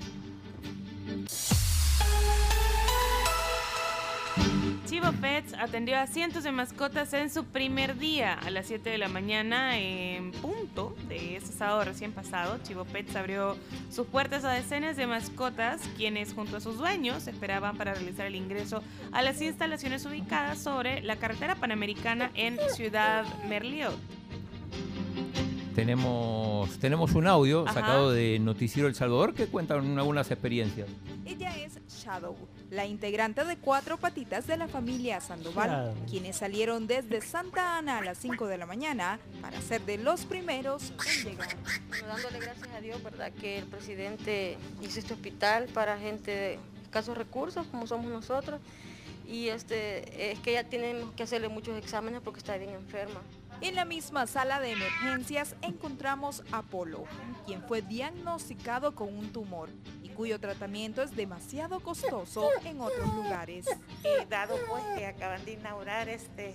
Chivo 4.86 5.10
Pets 5.20 5.52
atendió 5.54 5.98
a 5.98 6.06
cientos 6.06 6.44
de 6.44 6.52
mascotas 6.52 7.12
en 7.12 7.28
su 7.28 7.44
primer 7.44 7.98
día 7.98 8.34
a 8.34 8.50
las 8.50 8.66
7 8.66 8.88
de 8.88 8.98
la 8.98 9.08
mañana 9.08 9.76
en 9.78 10.30
punto 10.30 10.94
de 11.08 11.36
ese 11.36 11.52
sábado 11.52 11.82
recién 11.84 12.12
pasado. 12.12 12.58
Chivo 12.62 12.84
Pets 12.84 13.16
abrió 13.16 13.56
sus 13.90 14.06
puertas 14.06 14.44
a 14.44 14.52
decenas 14.52 14.96
de 14.96 15.08
mascotas 15.08 15.80
quienes 15.96 16.32
junto 16.34 16.58
a 16.58 16.60
sus 16.60 16.78
dueños 16.78 17.26
esperaban 17.26 17.76
para 17.76 17.94
realizar 17.94 18.26
el 18.26 18.36
ingreso 18.36 18.80
a 19.10 19.22
las 19.22 19.42
instalaciones 19.42 20.06
ubicadas 20.06 20.58
sobre 20.58 21.02
la 21.02 21.16
carretera 21.16 21.56
panamericana 21.56 22.30
en 22.34 22.56
Ciudad 22.76 23.24
Merliot. 23.48 23.98
tenemos, 25.74 26.78
tenemos 26.78 27.12
un 27.14 27.26
audio 27.26 27.64
Ajá. 27.64 27.74
sacado 27.74 28.12
de 28.12 28.38
Noticiero 28.38 28.88
El 28.88 28.94
Salvador 28.94 29.34
que 29.34 29.46
cuenta 29.46 29.74
algunas 29.74 30.30
experiencias. 30.30 30.88
Ella 31.24 31.56
es 31.56 31.78
Shadow, 31.88 32.36
la 32.76 32.86
integrante 32.86 33.44
de 33.44 33.56
cuatro 33.56 33.96
patitas 33.96 34.46
de 34.46 34.58
la 34.58 34.68
familia 34.68 35.20
Sandoval, 35.20 35.94
quienes 36.08 36.36
salieron 36.36 36.86
desde 36.86 37.22
Santa 37.22 37.78
Ana 37.78 37.98
a 37.98 38.04
las 38.04 38.18
5 38.18 38.46
de 38.46 38.58
la 38.58 38.66
mañana 38.66 39.18
para 39.40 39.60
ser 39.62 39.80
de 39.86 39.96
los 39.96 40.26
primeros 40.26 40.92
en 41.06 41.30
llegar. 41.30 41.56
Bueno, 41.88 42.06
dándole 42.06 42.38
gracias 42.38 42.68
a 42.68 42.80
Dios, 42.80 43.02
¿verdad? 43.02 43.32
Que 43.32 43.58
el 43.58 43.64
presidente 43.64 44.58
hizo 44.82 45.00
este 45.00 45.14
hospital 45.14 45.68
para 45.72 45.98
gente 45.98 46.30
de 46.30 46.58
escasos 46.82 47.16
recursos, 47.16 47.66
como 47.68 47.86
somos 47.86 48.10
nosotros. 48.10 48.60
Y 49.26 49.48
este, 49.48 50.32
es 50.32 50.38
que 50.40 50.52
ya 50.52 50.64
tenemos 50.64 51.12
que 51.14 51.22
hacerle 51.22 51.48
muchos 51.48 51.76
exámenes 51.78 52.20
porque 52.22 52.38
está 52.38 52.58
bien 52.58 52.70
enferma. 52.70 53.22
En 53.62 53.74
la 53.74 53.86
misma 53.86 54.26
sala 54.26 54.60
de 54.60 54.72
emergencias 54.72 55.56
encontramos 55.62 56.42
a 56.52 56.60
Polo, 56.60 57.04
quien 57.46 57.62
fue 57.62 57.80
diagnosticado 57.80 58.94
con 58.94 59.16
un 59.16 59.32
tumor 59.32 59.70
cuyo 60.16 60.40
tratamiento 60.40 61.02
es 61.02 61.14
demasiado 61.14 61.80
costoso 61.80 62.48
en 62.64 62.80
otros 62.80 63.14
lugares. 63.14 63.66
Eh, 64.04 64.26
dado 64.28 64.56
pues 64.68 64.82
que 64.96 65.06
acaban 65.06 65.44
de 65.44 65.52
inaugurar 65.52 66.08
este, 66.08 66.54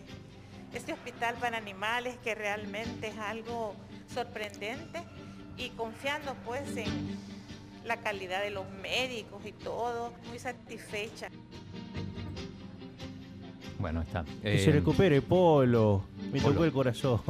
este 0.73 0.93
hospital 0.93 1.35
para 1.35 1.57
animales 1.57 2.15
que 2.23 2.33
realmente 2.35 3.07
es 3.09 3.17
algo 3.17 3.75
sorprendente 4.13 5.01
y 5.57 5.69
confiando 5.69 6.33
pues 6.45 6.75
en 6.75 7.17
la 7.85 7.97
calidad 7.97 8.41
de 8.41 8.51
los 8.51 8.69
médicos 8.81 9.45
y 9.45 9.51
todo, 9.51 10.13
muy 10.27 10.39
satisfecha. 10.39 11.29
Bueno, 13.79 14.01
está. 14.01 14.23
Que 14.41 14.55
Eh, 14.55 14.59
se 14.59 14.71
recupere 14.71 15.21
Polo. 15.21 16.03
Me 16.31 16.39
Polo. 16.39 16.53
tocó 16.53 16.65
el 16.65 16.71
corazón. 16.71 17.21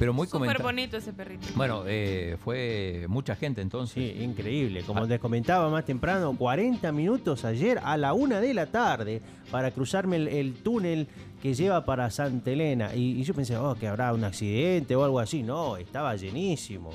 Pero 0.00 0.14
muy 0.14 0.26
Súper 0.26 0.62
bonito 0.62 0.96
ese 0.96 1.12
perrito. 1.12 1.46
Bueno, 1.54 1.84
eh, 1.86 2.38
fue 2.42 3.04
mucha 3.08 3.36
gente 3.36 3.60
entonces. 3.60 3.94
Sí, 3.94 4.22
increíble. 4.24 4.82
Como 4.82 5.04
Ah. 5.04 5.06
les 5.06 5.20
comentaba 5.20 5.68
más 5.68 5.84
temprano, 5.84 6.34
40 6.36 6.90
minutos 6.90 7.44
ayer 7.44 7.78
a 7.84 7.98
la 7.98 8.14
una 8.14 8.40
de 8.40 8.54
la 8.54 8.64
tarde 8.66 9.20
para 9.50 9.70
cruzarme 9.72 10.16
el, 10.16 10.28
el 10.28 10.54
túnel 10.54 11.06
que 11.42 11.52
lleva 11.52 11.84
para 11.84 12.10
Santa 12.10 12.50
Elena. 12.50 12.94
Y, 12.94 13.20
y 13.20 13.24
yo 13.24 13.34
pensé, 13.34 13.58
oh, 13.58 13.74
que 13.74 13.86
habrá 13.88 14.14
un 14.14 14.24
accidente 14.24 14.96
o 14.96 15.04
algo 15.04 15.20
así. 15.20 15.42
No, 15.42 15.76
estaba 15.76 16.16
llenísimo. 16.16 16.90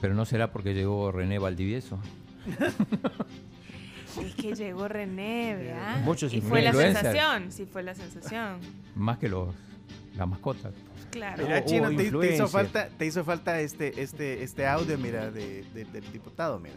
Pero 0.00 0.14
no 0.14 0.24
será 0.24 0.52
porque 0.52 0.74
llegó 0.74 1.10
René 1.10 1.40
Valdivieso. 1.40 1.98
Es 4.24 4.34
que 4.34 4.54
llegó 4.54 4.88
René, 4.88 5.54
¿verdad? 5.56 6.00
Muchos 6.02 6.32
y 6.32 6.40
fue 6.40 6.62
la 6.62 6.72
sensación, 6.72 7.52
sí 7.52 7.66
fue 7.66 7.82
la 7.84 7.94
sensación. 7.94 8.58
Más 8.96 9.18
que 9.18 9.28
los 9.28 9.54
la 10.16 10.26
mascota. 10.26 10.70
Claro. 11.10 11.42
Mira, 11.42 11.64
Chino, 11.64 11.88
te, 11.96 12.34
hizo 12.34 12.48
falta, 12.48 12.88
te 12.88 13.06
hizo 13.06 13.24
falta 13.24 13.60
este, 13.60 14.02
este, 14.02 14.42
este 14.42 14.66
audio, 14.66 14.98
mira, 14.98 15.30
de, 15.30 15.64
del 15.72 16.12
diputado, 16.12 16.58
mira. 16.58 16.76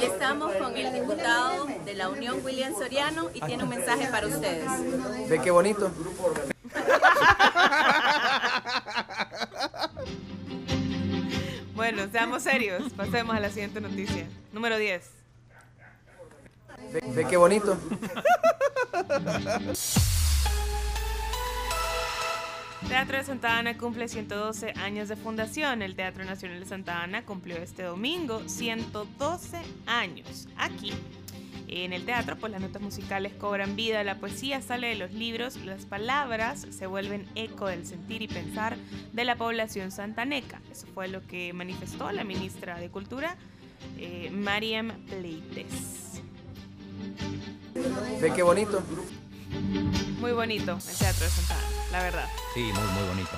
Y 0.00 0.04
estamos 0.04 0.52
con 0.56 0.76
el 0.76 0.92
diputado 0.92 1.66
de 1.84 1.94
la 1.94 2.08
Unión, 2.08 2.40
William 2.44 2.74
Soriano, 2.74 3.30
y 3.32 3.40
tiene 3.40 3.62
un 3.62 3.68
mensaje 3.68 4.08
para 4.08 4.26
ustedes. 4.26 4.68
Ve 5.28 5.40
qué 5.40 5.50
bonito. 5.50 5.92
bueno, 11.74 12.08
seamos 12.10 12.42
serios. 12.42 12.90
Pasemos 12.94 13.36
a 13.36 13.40
la 13.40 13.50
siguiente 13.50 13.80
noticia. 13.80 14.26
Número 14.52 14.78
10. 14.78 15.02
Ve, 17.14 17.26
qué 17.28 17.36
bonito. 17.36 17.76
Teatro 22.88 23.16
de 23.16 23.24
Santa 23.24 23.58
Ana 23.58 23.78
cumple 23.78 24.08
112 24.08 24.72
años 24.76 25.08
de 25.08 25.16
fundación. 25.16 25.82
El 25.82 25.94
Teatro 25.94 26.24
Nacional 26.24 26.60
de 26.60 26.66
Santa 26.66 27.02
Ana 27.02 27.24
cumplió 27.24 27.56
este 27.56 27.82
domingo 27.82 28.42
112 28.46 29.58
años. 29.86 30.48
Aquí, 30.56 30.92
en 31.68 31.92
el 31.92 32.04
teatro, 32.04 32.36
pues 32.36 32.52
las 32.52 32.60
notas 32.60 32.82
musicales 32.82 33.32
cobran 33.32 33.76
vida, 33.76 34.04
la 34.04 34.18
poesía 34.18 34.60
sale 34.60 34.88
de 34.88 34.96
los 34.96 35.12
libros, 35.12 35.56
las 35.64 35.86
palabras 35.86 36.66
se 36.70 36.86
vuelven 36.86 37.26
eco 37.34 37.66
del 37.66 37.86
sentir 37.86 38.20
y 38.20 38.28
pensar 38.28 38.76
de 39.12 39.24
la 39.24 39.36
población 39.36 39.90
santaneca. 39.90 40.60
Eso 40.70 40.86
fue 40.92 41.08
lo 41.08 41.26
que 41.26 41.52
manifestó 41.54 42.12
la 42.12 42.24
ministra 42.24 42.78
de 42.78 42.90
Cultura, 42.90 43.36
eh, 43.98 44.30
Mariam 44.30 44.92
Pleites. 45.06 46.20
Ve 48.20 48.32
qué 48.34 48.42
bonito. 48.42 48.82
Muy 50.20 50.32
bonito 50.32 50.72
el 50.72 50.96
Teatro 50.96 51.24
de 51.24 51.30
Santa 51.30 51.54
Ana 51.54 51.82
la 51.92 52.02
verdad. 52.02 52.28
Sí, 52.54 52.60
muy, 52.60 52.88
muy 52.94 53.08
bonito. 53.08 53.30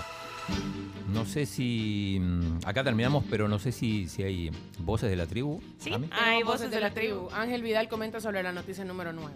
No 1.12 1.24
sé 1.26 1.44
si. 1.46 2.18
Mm, 2.20 2.58
acá 2.64 2.84
terminamos, 2.84 3.24
pero 3.28 3.48
no 3.48 3.58
sé 3.58 3.72
si, 3.72 4.08
si 4.08 4.22
hay 4.22 4.50
voces 4.78 5.10
de 5.10 5.16
la 5.16 5.26
tribu. 5.26 5.60
Sí, 5.78 5.92
hay 6.12 6.42
voces 6.42 6.70
de 6.70 6.80
la 6.80 6.90
tribu. 6.92 7.28
Ángel 7.32 7.62
Vidal 7.62 7.88
comenta 7.88 8.20
sobre 8.20 8.42
la 8.42 8.52
noticia 8.52 8.84
número 8.84 9.12
9. 9.12 9.34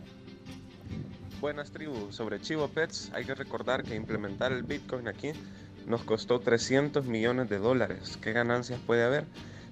Buenas 1.40 1.70
tribus. 1.70 2.14
Sobre 2.14 2.40
Chivo 2.40 2.68
Pets, 2.68 3.10
hay 3.12 3.24
que 3.24 3.34
recordar 3.34 3.82
que 3.82 3.94
implementar 3.94 4.52
el 4.52 4.62
Bitcoin 4.62 5.08
aquí 5.08 5.32
nos 5.86 6.02
costó 6.02 6.40
300 6.40 7.06
millones 7.06 7.48
de 7.48 7.58
dólares. 7.58 8.18
¿Qué 8.20 8.32
ganancias 8.32 8.78
puede 8.86 9.04
haber? 9.04 9.24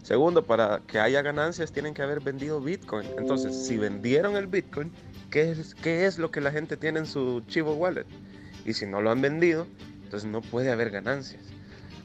Segundo, 0.02 0.44
para 0.44 0.80
que 0.86 1.00
haya 1.00 1.20
ganancias 1.22 1.72
tienen 1.72 1.92
que 1.92 2.02
haber 2.02 2.20
vendido 2.20 2.60
Bitcoin. 2.60 3.08
Entonces, 3.18 3.66
si 3.66 3.76
vendieron 3.76 4.36
el 4.36 4.46
Bitcoin, 4.46 4.92
¿qué 5.36 5.50
es, 5.50 5.74
qué 5.74 6.06
es 6.06 6.16
lo 6.16 6.30
que 6.30 6.40
la 6.40 6.50
gente 6.50 6.78
tiene 6.78 7.00
en 7.00 7.06
su 7.06 7.42
Chivo 7.46 7.74
Wallet? 7.74 8.06
y 8.64 8.72
si 8.72 8.86
no 8.86 9.02
lo 9.02 9.10
han 9.10 9.20
vendido, 9.20 9.66
entonces 10.04 10.28
no 10.30 10.40
puede 10.40 10.72
haber 10.72 10.88
ganancias. 10.90 11.42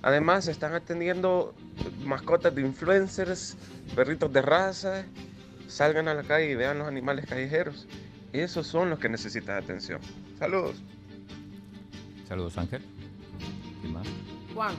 Además, 0.01 0.45
se 0.45 0.51
están 0.51 0.73
atendiendo 0.73 1.55
mascotas 2.03 2.53
de 2.53 2.61
influencers, 2.61 3.55
perritos 3.95 4.33
de 4.33 4.41
raza, 4.41 5.05
salgan 5.69 6.09
a 6.09 6.13
la 6.13 6.23
calle 6.23 6.51
y 6.51 6.55
vean 6.55 6.77
los 6.77 6.89
animales 6.89 7.25
callejeros. 7.25 7.87
Esos 8.33 8.67
son 8.67 8.89
los 8.89 8.99
que 8.99 9.07
necesitan 9.07 9.63
atención. 9.63 10.01
Saludos. 10.37 10.83
Saludos, 12.27 12.57
Ángel. 12.57 12.81
¿Quién 13.79 13.93
más? 13.93 14.07
Juan. 14.53 14.75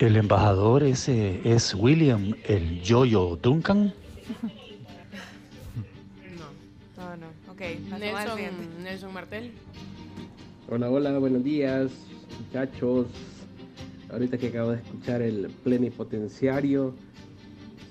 El 0.00 0.16
embajador 0.16 0.82
ese 0.82 1.40
es 1.44 1.72
William, 1.72 2.34
el 2.44 2.82
Yoyo 2.82 3.36
Duncan. 3.36 3.94
Nelson, 7.60 9.12
Martel. 9.12 9.52
Hola, 10.66 10.90
hola, 10.90 11.18
buenos 11.18 11.44
días, 11.44 11.90
muchachos. 12.38 13.06
Ahorita 14.10 14.38
que 14.38 14.48
acabo 14.48 14.70
de 14.70 14.78
escuchar 14.78 15.20
el 15.20 15.50
plenipotenciario, 15.62 16.94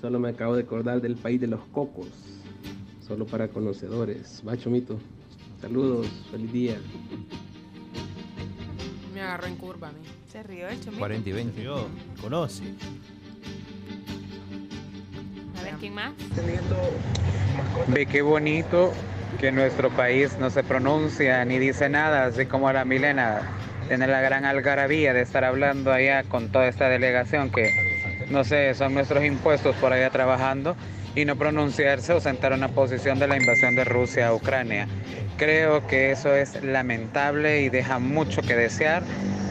solo 0.00 0.18
me 0.18 0.30
acabo 0.30 0.56
de 0.56 0.64
acordar 0.64 1.00
del 1.00 1.14
país 1.14 1.40
de 1.40 1.46
los 1.46 1.60
cocos. 1.66 2.08
Solo 3.06 3.26
para 3.26 3.46
conocedores. 3.46 4.42
Va, 4.46 4.56
Chomito. 4.56 4.98
Saludos, 5.60 6.08
feliz 6.32 6.52
día. 6.52 6.76
Me 9.14 9.20
agarró 9.20 9.46
en 9.46 9.54
curva 9.54 9.90
a 9.90 9.92
mí. 9.92 10.00
Se 10.26 10.42
rió 10.42 10.66
el 10.66 10.80
Chomito. 10.80 10.98
40 10.98 11.28
y 11.28 11.32
20. 11.32 11.62
Yo, 11.62 11.86
conoce. 12.20 12.64
A 15.56 15.62
ver, 15.62 15.74
¿quién 15.74 15.94
más? 15.94 16.12
Ve 17.94 18.06
qué 18.06 18.20
bonito 18.20 18.92
que 19.38 19.52
nuestro 19.52 19.90
país 19.90 20.36
no 20.38 20.50
se 20.50 20.62
pronuncia 20.62 21.44
ni 21.44 21.58
dice 21.58 21.88
nada, 21.88 22.24
así 22.24 22.46
como 22.46 22.72
la 22.72 22.84
Milena 22.84 23.40
tiene 23.88 24.06
la 24.06 24.20
gran 24.20 24.44
algarabía 24.44 25.12
de 25.12 25.22
estar 25.22 25.44
hablando 25.44 25.92
allá 25.92 26.22
con 26.24 26.50
toda 26.50 26.68
esta 26.68 26.88
delegación 26.88 27.50
que, 27.50 28.26
no 28.30 28.44
sé, 28.44 28.74
son 28.74 28.94
nuestros 28.94 29.24
impuestos 29.24 29.74
por 29.76 29.92
allá 29.92 30.10
trabajando 30.10 30.76
y 31.14 31.24
no 31.24 31.36
pronunciarse 31.36 32.12
o 32.12 32.20
sentar 32.20 32.52
una 32.52 32.68
posición 32.68 33.18
de 33.18 33.26
la 33.26 33.36
invasión 33.36 33.74
de 33.74 33.84
Rusia 33.84 34.28
a 34.28 34.34
Ucrania. 34.34 34.86
Creo 35.36 35.86
que 35.86 36.12
eso 36.12 36.34
es 36.34 36.62
lamentable 36.62 37.62
y 37.62 37.68
deja 37.68 37.98
mucho 37.98 38.42
que 38.42 38.54
desear 38.54 39.02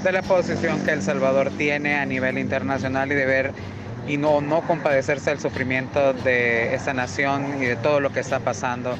de 0.03 0.11
la 0.11 0.21
posición 0.21 0.83
que 0.85 0.91
El 0.91 1.01
Salvador 1.01 1.51
tiene 1.57 1.95
a 1.95 2.05
nivel 2.05 2.37
internacional 2.37 3.11
y 3.11 3.15
de 3.15 3.25
ver 3.25 3.51
y 4.07 4.17
no, 4.17 4.39
no 4.41 4.61
compadecerse 4.61 5.31
del 5.31 5.39
sufrimiento 5.39 6.13
de 6.13 6.73
esta 6.73 6.93
nación 6.93 7.61
y 7.61 7.65
de 7.65 7.75
todo 7.75 7.99
lo 7.99 8.11
que 8.11 8.21
está 8.21 8.39
pasando 8.39 8.97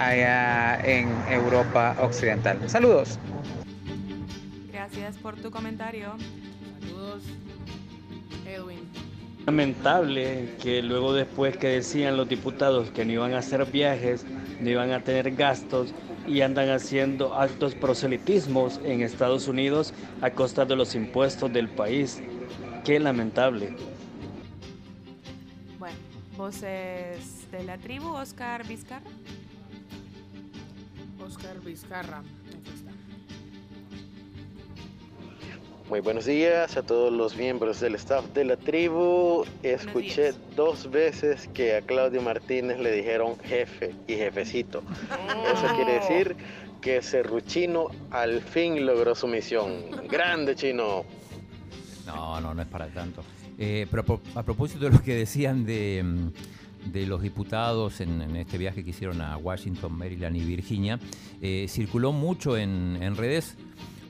allá 0.00 0.80
en 0.82 1.08
Europa 1.28 1.96
Occidental. 2.00 2.58
Saludos. 2.68 3.18
Gracias 4.72 5.18
por 5.18 5.36
tu 5.36 5.50
comentario. 5.50 6.14
Saludos, 6.80 7.22
Edwin. 8.46 8.80
Lamentable 9.46 10.54
que 10.62 10.82
luego 10.82 11.12
después 11.12 11.56
que 11.56 11.68
decían 11.68 12.16
los 12.16 12.28
diputados 12.28 12.90
que 12.90 13.04
no 13.04 13.12
iban 13.12 13.34
a 13.34 13.38
hacer 13.38 13.64
viajes, 13.66 14.24
no 14.60 14.70
iban 14.70 14.90
a 14.92 15.02
tener 15.02 15.34
gastos 15.34 15.92
y 16.26 16.40
andan 16.42 16.70
haciendo 16.70 17.34
actos 17.34 17.74
proselitismos 17.74 18.80
en 18.84 19.02
Estados 19.02 19.48
Unidos 19.48 19.92
a 20.20 20.30
costa 20.30 20.64
de 20.64 20.76
los 20.76 20.94
impuestos 20.94 21.52
del 21.52 21.68
país. 21.68 22.22
Qué 22.84 23.00
lamentable. 23.00 23.74
Bueno, 25.78 25.96
voces 26.36 27.50
de 27.50 27.64
la 27.64 27.78
tribu, 27.78 28.08
Oscar 28.08 28.66
Vizcarra. 28.66 29.10
Oscar 31.30 31.60
Vizcarra. 31.60 32.22
Muy 35.88 36.00
buenos 36.00 36.24
días 36.24 36.76
a 36.76 36.82
todos 36.82 37.12
los 37.12 37.36
miembros 37.36 37.78
del 37.78 37.94
staff 37.94 38.24
de 38.34 38.44
la 38.44 38.56
tribu. 38.56 39.44
Escuché 39.62 40.32
dos 40.56 40.90
veces 40.90 41.48
que 41.54 41.76
a 41.76 41.82
Claudio 41.82 42.20
Martínez 42.20 42.80
le 42.80 42.90
dijeron 42.90 43.38
jefe 43.44 43.94
y 44.08 44.14
jefecito. 44.14 44.82
Eso 45.52 45.66
oh. 45.70 45.76
quiere 45.76 46.00
decir 46.00 46.36
que 46.80 47.00
Cerruchino 47.00 47.90
al 48.10 48.40
fin 48.40 48.84
logró 48.84 49.14
su 49.14 49.28
misión. 49.28 50.08
Grande 50.08 50.56
chino. 50.56 51.04
No, 52.06 52.40
no, 52.40 52.54
no 52.54 52.62
es 52.62 52.68
para 52.68 52.88
tanto. 52.88 53.22
Eh, 53.56 53.86
pero 53.88 54.20
a 54.34 54.42
propósito 54.42 54.86
de 54.86 54.90
lo 54.90 55.00
que 55.00 55.14
decían 55.14 55.64
de 55.64 56.02
mm, 56.02 56.28
de 56.84 57.06
los 57.06 57.22
diputados 57.22 58.00
en, 58.00 58.36
este 58.36 58.58
viaje 58.58 58.84
que 58.84 58.90
hicieron 58.90 59.20
a 59.20 59.36
Washington, 59.36 59.96
Maryland 59.96 60.36
y 60.36 60.40
Virginia, 60.40 60.98
eh, 61.40 61.66
circuló 61.68 62.12
mucho 62.12 62.56
en, 62.56 63.16
redes 63.16 63.56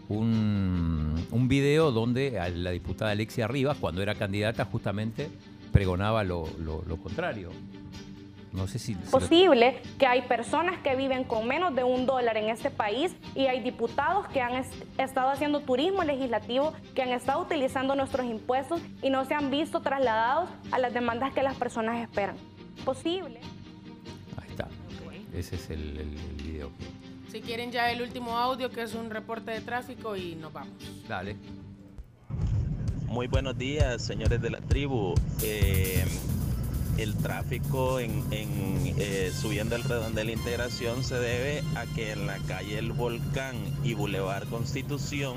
un, 0.09 1.47
video 1.49 1.91
donde 1.91 2.41
la 2.55 2.71
diputada 2.71 3.13
Alexia 3.13 3.49
Rivas, 3.49 3.77
cuando 3.79 4.03
era 4.03 4.15
candidata, 4.15 4.65
justamente 4.65 5.29
pregonaba 5.73 6.25
lo, 6.25 6.47
contrario. 7.03 7.51
No 8.53 8.67
sé 8.67 8.81
si... 8.81 8.97
Posible 8.97 9.81
que 9.97 10.07
hay 10.07 10.23
personas 10.23 10.81
que 10.81 10.97
viven 10.97 11.23
con 11.23 11.47
menos 11.47 11.73
de 11.77 11.85
un 11.85 12.05
dólar 12.05 12.37
en 12.37 12.49
este 12.49 12.69
país 12.69 13.15
y 13.37 13.47
hay 13.47 13.61
diputados 13.61 14.27
que 14.29 14.41
han 14.41 14.65
estado 14.99 15.31
haciendo 15.31 15.61
turismo 15.61 16.03
legislativo, 16.03 16.73
que 16.97 17.03
han 17.03 17.11
estado 17.11 17.43
utilizando 17.43 17.95
nuestros 17.95 18.27
impuestos 18.27 18.81
y 19.03 19.11
no 19.11 19.25
se 19.25 19.35
han 19.35 19.53
visto 19.53 19.81
trasladados 19.83 20.51
a 20.73 20.81
las 20.81 20.93
demandas 20.93 21.33
que 21.33 21.45
las 21.45 21.55
personas 21.57 22.01
esperan 22.01 22.35
posible. 22.81 23.41
Ahí 24.37 24.51
está. 24.51 24.69
Ese 25.35 25.57
es 25.57 25.71
el, 25.71 25.97
el, 25.99 26.43
video. 26.43 26.71
Si 27.31 27.41
quieren 27.41 27.71
ya 27.71 27.91
el 27.93 28.03
último 28.03 28.37
audio, 28.37 28.71
que 28.71 28.83
es 28.83 28.95
un 28.95 29.11
reporte 29.11 29.53
de 29.53 29.61
tráfico, 29.61 30.17
y 30.17 30.35
nos 30.35 30.53
vamos. 30.53 30.75
Dale. 31.09 31.37
Muy 33.07 33.27
buenos 33.27 33.59
días, 33.59 34.05
señores 34.05 34.41
de 34.41 34.51
la 34.51 34.61
tribu. 34.61 35.15
Eh, 35.43 36.05
el 36.97 37.17
tráfico 37.17 37.99
en, 37.99 38.25
eh, 38.31 39.33
subiendo 39.35 39.75
el 39.75 39.83
redón 39.83 40.15
de 40.15 40.25
la 40.25 40.33
integración 40.33 41.03
se 41.03 41.15
debe 41.15 41.63
a 41.75 41.87
que 41.87 42.13
en 42.13 42.27
la 42.27 42.39
calle 42.47 42.79
El 42.79 42.93
Volcán 42.93 43.57
y 43.83 43.95
Boulevard 43.95 44.47
Constitución, 44.49 45.37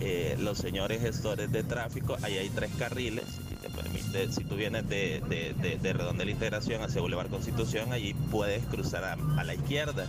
eh, 0.00 0.36
los 0.38 0.58
señores 0.58 1.02
gestores 1.02 1.50
de 1.50 1.64
tráfico, 1.64 2.16
ahí 2.22 2.38
hay 2.38 2.50
tres 2.50 2.70
carriles, 2.78 3.24
permite, 3.68 4.32
si 4.32 4.44
tú 4.44 4.56
vienes 4.56 4.88
de, 4.88 5.20
de, 5.28 5.78
de, 5.78 5.92
Redondela 5.92 6.30
Integración 6.30 6.82
hacia 6.82 7.00
Boulevard 7.00 7.28
Constitución, 7.28 7.92
allí 7.92 8.14
puedes 8.30 8.64
cruzar 8.66 9.04
a, 9.04 9.44
la 9.44 9.54
izquierda. 9.54 10.06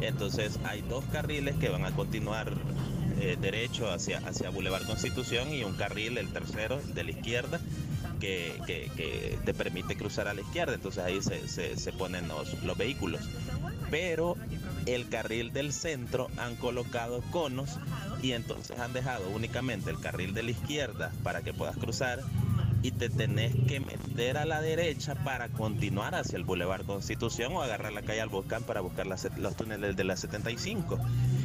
Entonces 0.00 0.58
hay 0.64 0.82
dos 0.82 1.04
carriles 1.06 1.56
que 1.56 1.68
van 1.68 1.84
a 1.84 1.90
continuar 1.90 2.52
eh, 3.20 3.36
derecho 3.40 3.90
hacia, 3.90 4.18
hacia 4.18 4.50
Boulevard 4.50 4.86
Constitución 4.86 5.52
y 5.52 5.64
un 5.64 5.74
carril, 5.74 6.18
el 6.18 6.32
tercero, 6.32 6.80
de 6.94 7.04
la 7.04 7.10
izquierda, 7.10 7.60
que, 8.20 9.38
te 9.44 9.54
permite 9.54 9.96
cruzar 9.96 10.28
a 10.28 10.34
la 10.34 10.40
izquierda. 10.40 10.74
Entonces 10.74 11.02
ahí 11.02 11.20
se, 11.20 11.92
ponen 11.92 12.28
los, 12.28 12.62
los 12.62 12.76
vehículos. 12.76 13.20
Pero 13.90 14.36
el 14.86 15.08
carril 15.08 15.52
del 15.52 15.72
centro 15.72 16.28
han 16.36 16.56
colocado 16.56 17.22
conos 17.30 17.70
y 18.22 18.32
entonces 18.32 18.78
han 18.78 18.92
dejado 18.92 19.28
únicamente 19.30 19.90
el 19.90 19.98
carril 19.98 20.34
de 20.34 20.42
la 20.42 20.50
izquierda 20.50 21.12
para 21.22 21.42
que 21.42 21.52
puedas 21.52 21.76
cruzar 21.76 22.20
y 22.82 22.92
te 22.92 23.08
tenés 23.08 23.54
que 23.66 23.80
meter 23.80 24.38
a 24.38 24.44
la 24.44 24.60
derecha 24.60 25.14
para 25.16 25.48
continuar 25.48 26.14
hacia 26.14 26.36
el 26.36 26.44
Boulevard 26.44 26.84
Constitución 26.84 27.52
o 27.54 27.62
agarrar 27.62 27.92
la 27.92 28.02
calle 28.02 28.20
al 28.20 28.28
Volcán 28.28 28.62
para 28.62 28.80
buscar 28.80 29.06
los 29.06 29.56
túneles 29.56 29.96
de 29.96 30.04
la 30.04 30.16
75. 30.16 30.98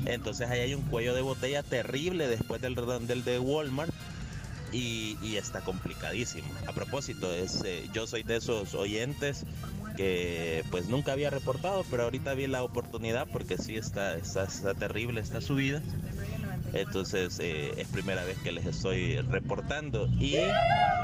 Entonces 0.05 0.49
ahí 0.49 0.59
hay 0.59 0.73
un 0.75 0.83
cuello 0.83 1.15
de 1.15 1.21
botella 1.21 1.63
terrible 1.63 2.27
después 2.27 2.61
del 2.61 2.75
redondel 2.75 3.23
de 3.23 3.39
Walmart 3.39 3.93
y, 4.71 5.35
está 5.37 5.61
complicadísimo. 5.61 6.47
A 6.67 6.73
propósito, 6.73 7.31
es, 7.33 7.63
eh, 7.65 7.87
yo 7.93 8.07
soy 8.07 8.23
de 8.23 8.37
esos 8.37 8.73
oyentes 8.75 9.45
que 9.95 10.63
pues 10.71 10.87
nunca 10.87 11.11
había 11.11 11.29
reportado, 11.29 11.85
pero 11.89 12.03
ahorita 12.03 12.33
vi 12.33 12.47
la 12.47 12.63
oportunidad 12.63 13.27
porque 13.31 13.57
sí 13.57 13.75
está, 13.75 14.15
está, 14.15 14.45
está 14.45 14.73
terrible 14.73 15.21
esta 15.21 15.41
subida. 15.41 15.81
Entonces 16.73 17.39
eh, 17.39 17.73
es 17.77 17.87
primera 17.87 18.23
vez 18.23 18.37
que 18.39 18.51
les 18.51 18.65
estoy 18.65 19.17
reportando. 19.21 20.07
Y 20.19 20.35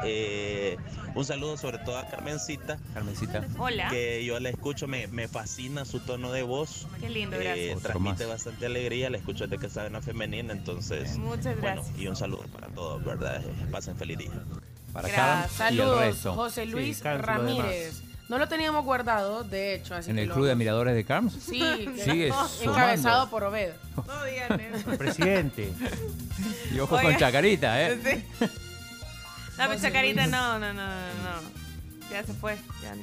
eh, 0.03 0.77
un 1.15 1.25
saludo 1.25 1.58
sobre 1.58 1.77
todo 1.79 1.97
a 1.97 2.08
Carmencita. 2.08 2.79
Carmencita. 2.93 3.45
Hola. 3.58 3.89
Que 3.89 4.25
yo 4.25 4.39
la 4.39 4.49
escucho, 4.49 4.88
me, 4.88 5.08
me 5.08 5.27
fascina 5.27 5.86
su 5.86 5.99
tono 5.99 6.32
de 6.32 6.43
voz. 6.43 6.88
Qué 6.99 7.10
lindo, 7.10 7.36
eh, 7.38 7.43
gracias. 7.43 7.82
transmite 7.84 8.25
bastante 8.25 8.65
alegría, 8.65 9.10
la 9.10 9.17
escucho 9.17 9.45
desde 9.45 9.60
que 9.60 9.69
sabe 9.69 9.89
una 9.89 10.01
femenina, 10.01 10.53
entonces. 10.53 11.17
Muchas 11.17 11.55
gracias. 11.58 11.88
Bueno, 11.88 12.03
y 12.03 12.08
un 12.08 12.15
saludo 12.15 12.43
para 12.51 12.67
todos, 12.69 13.03
¿verdad? 13.03 13.41
Pasen 13.71 13.95
feliz 13.95 14.17
día. 14.17 14.32
Para 14.91 15.08
Gracias. 15.08 15.51
Saludos, 15.51 16.21
José 16.23 16.65
Luis 16.65 17.03
Ramírez. 17.03 18.09
No 18.30 18.38
lo 18.38 18.48
teníamos 18.48 18.86
guardado, 18.86 19.44
de 19.44 19.74
hecho. 19.74 19.96
Así 19.96 20.12
¿En 20.12 20.20
el 20.20 20.30
Club 20.30 20.46
de 20.46 20.52
Admiradores 20.52 20.94
de 20.94 21.04
Carms? 21.04 21.34
Sí, 21.34 21.89
sigue 21.98 22.32
encabezado 22.62 23.28
por 23.30 23.44
Obed. 23.44 23.72
No 23.96 24.24
digan 24.24 24.60
eso. 24.60 24.98
Presidente. 24.98 25.74
Y 26.72 26.80
ojo 26.80 27.02
con 27.02 27.18
Chacarita, 27.18 27.82
¿eh? 27.82 28.00
Sí. 28.04 28.48
No, 29.58 29.68
pero 29.68 29.82
Chacarita 29.82 30.28
no, 30.28 30.60
no, 30.60 30.74
no, 30.74 30.88
no. 30.88 31.42
Ya 32.12 32.24
se 32.24 32.34
fue. 32.34 32.56
Ya, 32.84 32.96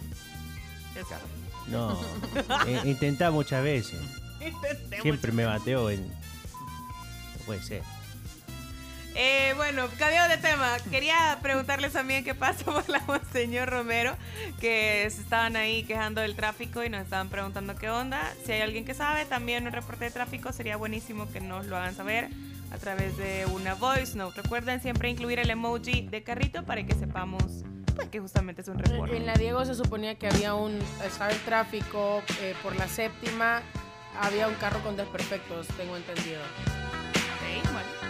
ya 0.95 1.19
No. 1.67 2.01
eh, 2.69 2.83
intenta 2.85 3.33
muchas 3.33 3.65
veces. 3.65 3.99
Siempre 5.03 5.33
me 5.33 5.45
bateó 5.45 5.91
en. 5.91 6.07
No 6.09 7.45
puede 7.47 7.62
ser. 7.62 7.83
Eh, 9.18 9.55
bueno, 9.57 9.88
cambiando 9.98 10.35
de 10.35 10.42
tema, 10.42 10.76
quería 10.90 11.38
preguntarles 11.40 11.94
también 11.94 12.22
qué 12.22 12.35
pasa 12.35 12.64
por 12.66 12.87
la 12.90 13.00
señor 13.33 13.70
Romero, 13.70 14.14
que 14.61 15.09
se 15.11 15.22
estaban 15.22 15.57
ahí 15.57 15.85
quejando 15.85 16.20
del 16.20 16.37
tráfico 16.37 16.85
y 16.85 16.90
nos 16.90 17.00
estaban 17.00 17.31
preguntando 17.31 17.74
qué 17.76 17.88
onda. 17.88 18.35
Si 18.44 18.52
hay 18.52 18.61
alguien 18.61 18.85
que 18.85 18.92
sabe, 18.92 19.24
también 19.24 19.66
un 19.66 19.72
reporte 19.72 20.05
de 20.05 20.11
tráfico 20.11 20.52
sería 20.52 20.76
buenísimo 20.76 21.33
que 21.33 21.40
nos 21.40 21.64
lo 21.64 21.79
hagan 21.79 21.94
saber 21.94 22.29
a 22.70 22.76
través 22.76 23.16
de 23.16 23.46
una 23.46 23.72
voice 23.72 24.18
note. 24.18 24.42
Recuerden 24.42 24.83
siempre 24.83 25.09
incluir 25.09 25.38
el 25.38 25.48
emoji 25.48 26.02
de 26.02 26.22
carrito 26.22 26.64
para 26.64 26.85
que 26.85 26.94
sepamos 26.94 27.42
pues, 27.94 28.09
que 28.11 28.20
justamente 28.20 28.61
es 28.61 28.68
un 28.68 28.79
reporte. 28.79 29.16
En 29.16 29.24
la 29.24 29.33
Diego 29.35 29.64
se 29.64 29.74
suponía 29.74 30.16
que 30.16 30.26
había 30.26 30.52
un, 30.52 30.79
estaba 31.02 31.31
el 31.31 31.40
tráfico 31.40 32.22
eh, 32.42 32.55
por 32.62 32.76
la 32.76 32.87
séptima, 32.87 33.62
había 34.20 34.46
un 34.46 34.55
carro 34.57 34.83
con 34.83 34.94
desperfectos, 34.94 35.66
tengo 35.68 35.96
entendido. 35.96 36.42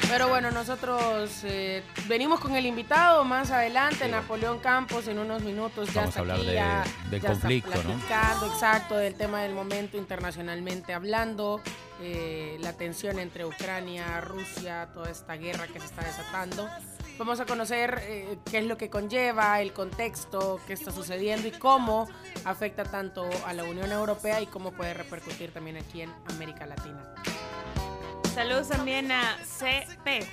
Pero 0.09 0.29
bueno, 0.29 0.51
nosotros 0.53 1.41
eh, 1.43 1.83
venimos 2.07 2.39
con 2.39 2.55
el 2.55 2.65
invitado 2.65 3.25
más 3.25 3.51
adelante, 3.51 4.09
Napoleón 4.09 4.61
Campos, 4.61 5.09
en 5.09 5.19
unos 5.19 5.43
minutos 5.43 5.93
ya 5.93 6.03
Vamos 6.03 6.17
a 6.17 6.21
hablar 6.21 6.87
del 7.11 7.21
conflicto, 7.21 7.83
¿no? 7.83 8.47
Exacto, 8.47 8.97
del 8.97 9.15
tema 9.15 9.43
del 9.43 9.53
momento 9.53 9.97
internacionalmente 9.97 10.95
hablando, 10.95 11.61
eh, 12.01 12.57
la 12.61 12.73
tensión 12.73 13.19
entre 13.19 13.45
Ucrania, 13.45 14.21
Rusia, 14.21 14.89
toda 14.95 15.11
esta 15.11 15.35
guerra 15.35 15.67
que 15.67 15.81
se 15.81 15.87
está 15.87 16.05
desatando. 16.05 16.69
Vamos 17.19 17.41
a 17.41 17.47
conocer 17.47 17.99
eh, 18.03 18.39
qué 18.51 18.59
es 18.59 18.67
lo 18.67 18.77
que 18.77 18.89
conlleva, 18.89 19.61
el 19.61 19.73
contexto, 19.73 20.61
qué 20.67 20.75
está 20.75 20.93
sucediendo 20.93 21.49
y 21.49 21.51
cómo 21.51 22.09
afecta 22.45 22.85
tanto 22.85 23.29
a 23.47 23.53
la 23.53 23.65
Unión 23.65 23.91
Europea 23.91 24.41
y 24.41 24.47
cómo 24.47 24.71
puede 24.71 24.95
repercutir 24.95 25.51
también 25.53 25.79
aquí 25.79 26.03
en 26.03 26.13
América 26.29 26.65
Latina. 26.65 27.15
Saludos 28.37 28.69
también 28.69 29.11
a 29.11 29.39
CP. 29.43 30.29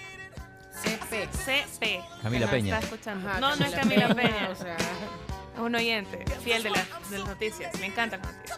CP. 0.74 1.30
CP. 1.32 2.04
Camila 2.22 2.48
Peña. 2.52 2.74
Está 2.74 2.86
escuchando. 2.86 3.30
no, 3.39 3.56
no 3.56 3.66
es 3.66 3.72
Camila 3.74 4.13
Peña. 4.13 4.50
O 4.52 4.56
sea, 4.56 4.76
es 4.76 5.58
un 5.58 5.74
oyente 5.74 6.26
fiel 6.44 6.63
de, 6.63 6.72
las 6.72 6.86
noticias. 7.26 7.74
Me 7.80 7.86
encantan 7.86 8.20
las 8.22 8.58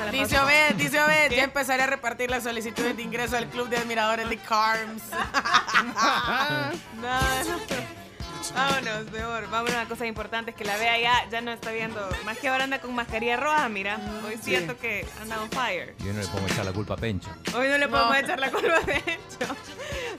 noticias. 0.00 0.12
Dice 0.12 0.38
Obed, 0.38 0.76
dice 0.76 0.98
Obed, 0.98 1.32
ya 1.32 1.44
empezaré 1.44 1.82
a 1.82 1.88
repartir 1.88 2.30
las 2.30 2.44
solicitudes 2.44 2.96
de 2.96 3.02
ingreso 3.02 3.36
al 3.36 3.48
club 3.48 3.68
de 3.68 3.76
admiradores 3.76 4.30
de 4.30 4.38
CARMS. 4.38 5.02
no, 6.94 7.00
no. 7.02 8.05
Vámonos, 8.54 9.10
mejor. 9.12 9.50
Vámonos 9.50 9.76
a 9.76 9.86
cosas 9.86 10.06
importantes 10.08 10.54
que 10.54 10.64
la 10.64 10.76
vea 10.76 10.98
ya, 10.98 11.28
ya 11.30 11.40
no 11.40 11.52
está 11.52 11.70
viendo. 11.72 12.00
Más 12.24 12.38
que 12.38 12.48
ahora 12.48 12.64
anda 12.64 12.80
con 12.80 12.94
mascarilla 12.94 13.36
roja, 13.36 13.68
mira. 13.68 13.98
Hoy 14.26 14.38
siento 14.40 14.78
que 14.78 15.06
anda 15.20 15.40
on 15.42 15.50
fire. 15.50 15.94
Y 16.00 16.08
hoy 16.08 16.14
no 16.14 16.20
le 16.20 16.26
podemos 16.28 16.50
echar 16.52 16.64
la 16.64 16.72
culpa 16.72 16.94
a 16.94 16.96
Pencho. 16.96 17.30
Hoy 17.56 17.68
no 17.68 17.78
le 17.78 17.88
podemos 17.88 18.16
echar 18.16 18.38
la 18.38 18.50
culpa 18.50 18.76
a 18.76 18.80
Pencho. 18.80 19.56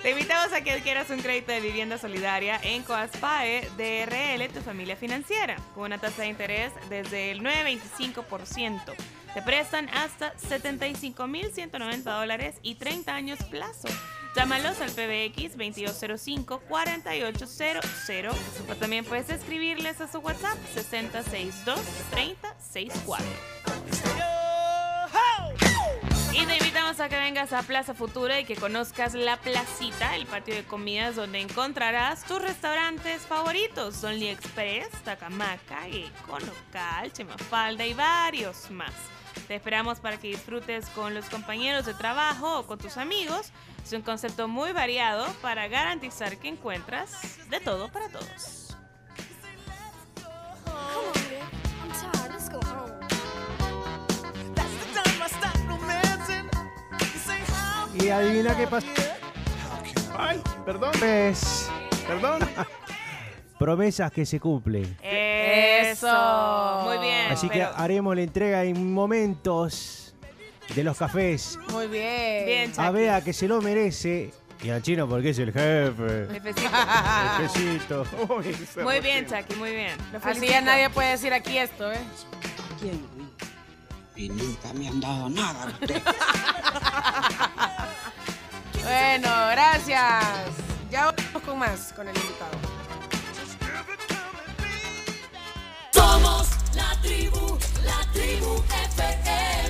Te 0.02 0.12
invitamos 0.12 0.54
a 0.54 0.62
que 0.62 0.72
adquieras 0.72 1.10
un 1.10 1.20
crédito 1.20 1.52
de 1.52 1.60
vivienda 1.60 1.98
solidaria 1.98 2.60
en 2.64 2.84
Coaspae 2.84 3.68
DRL, 3.78 4.54
tu 4.54 4.62
familia 4.62 4.96
financiera, 4.96 5.58
con 5.74 5.86
una 5.86 5.98
tasa 5.98 6.22
de 6.22 6.28
interés 6.28 6.72
desde 6.90 7.32
el 7.32 7.42
9.25%. 7.42 8.94
Te 9.34 9.42
prestan 9.42 9.90
hasta 9.90 10.34
75.190 10.36 12.04
dólares 12.04 12.56
y 12.62 12.76
30 12.76 13.14
años 13.14 13.40
plazo. 13.50 13.88
Llámalos 14.38 14.80
al 14.82 14.92
PBX 14.92 15.58
2205-4800 15.58 18.36
o 18.70 18.76
también 18.76 19.04
puedes 19.04 19.32
escribirles 19.32 20.00
a 20.00 20.08
su 20.08 20.20
WhatsApp 20.20 20.56
6062-3064. 20.76 23.18
Y 26.34 26.46
te 26.46 26.56
invitamos 26.56 27.00
a 27.00 27.10
que 27.10 27.16
vengas 27.16 27.52
a 27.52 27.64
Plaza 27.64 27.96
Futura 27.96 28.40
y 28.40 28.46
que 28.46 28.56
conozcas 28.56 29.16
La 29.16 29.38
Placita, 29.38 30.16
el 30.16 30.28
patio 30.28 30.54
de 30.54 30.66
comidas 30.66 31.16
donde 31.16 31.42
encontrarás 31.42 32.24
tus 32.26 32.40
restaurantes 32.40 33.24
favoritos. 33.24 34.04
Only 34.04 34.28
Express, 34.28 34.92
Tacamaca, 35.04 35.82
Gecko, 35.90 36.38
Local, 36.38 37.12
Chemafalda 37.12 37.88
y 37.88 37.96
varios 37.96 38.70
más. 38.70 38.94
Te 39.48 39.56
esperamos 39.56 40.00
para 40.00 40.18
que 40.18 40.30
disfrutes 40.30 40.88
con 40.90 41.14
los 41.14 41.26
compañeros 41.30 41.86
de 41.86 41.94
trabajo 41.94 42.60
o 42.60 42.68
con 42.68 42.78
tus 42.78 42.98
amigos. 42.98 43.52
Es 43.84 43.94
un 43.94 44.02
concepto 44.02 44.48
muy 44.48 44.72
variado 44.72 45.26
para 45.42 45.68
garantizar 45.68 46.38
que 46.38 46.50
encuentras 46.50 47.40
de 47.50 47.60
todo 47.60 47.90
para 47.90 48.10
todos. 48.10 48.68
Y 58.00 58.10
adivina 58.10 58.56
qué 58.56 58.68
pasa. 58.68 58.88
Ay, 60.18 60.42
perdón. 60.66 60.92
Pues, 61.00 61.70
perdón. 62.08 62.42
promesas 63.58 64.12
que 64.12 64.26
se 64.26 64.40
cumplen. 64.40 64.98
Eso. 65.48 66.82
Muy 66.86 66.98
bien. 67.00 67.32
Así 67.32 67.50
que 67.50 67.64
haremos 67.64 68.16
la 68.16 68.22
entrega 68.22 68.64
en 68.64 68.94
momentos 68.94 70.16
de 70.76 70.84
los 70.84 70.98
cafés. 70.98 71.58
Muy 71.72 71.88
bien. 71.88 72.46
Bien, 72.46 72.72
A 72.78 72.92
Bea 72.92 73.24
que 73.24 73.34
se 73.34 73.48
lo 73.48 73.62
merece. 73.62 74.32
Y 74.64 74.70
al 74.70 74.82
chino 74.82 75.08
porque 75.08 75.30
es 75.30 75.40
el 75.40 75.54
jefe. 75.54 76.24
El 76.24 76.42
jefecito. 76.42 78.06
Muy 78.84 79.00
bien, 79.02 79.28
Chucky, 79.28 79.56
muy 79.56 79.72
bien. 79.72 79.96
Así 80.24 80.48
ya 80.48 80.62
nadie 80.62 80.90
puede 80.90 81.12
decir 81.12 81.32
aquí 81.32 81.60
esto, 81.60 81.92
¿eh? 81.92 82.00
Y 84.16 84.30
nunca 84.30 84.74
me 84.74 84.88
han 84.88 85.00
dado 85.00 85.30
nada. 85.30 85.78
bueno, 88.84 89.30
gracias. 89.52 90.26
Ya 90.90 91.12
vamos 91.12 91.44
con 91.44 91.60
más, 91.60 91.94
con 91.94 92.08
el 92.08 92.18
invitado. 92.18 92.77
Somos 95.98 96.48
la 96.76 96.90
tribu, 97.02 97.58
la 97.84 98.00
tribu 98.14 98.54
FM. 98.94 99.67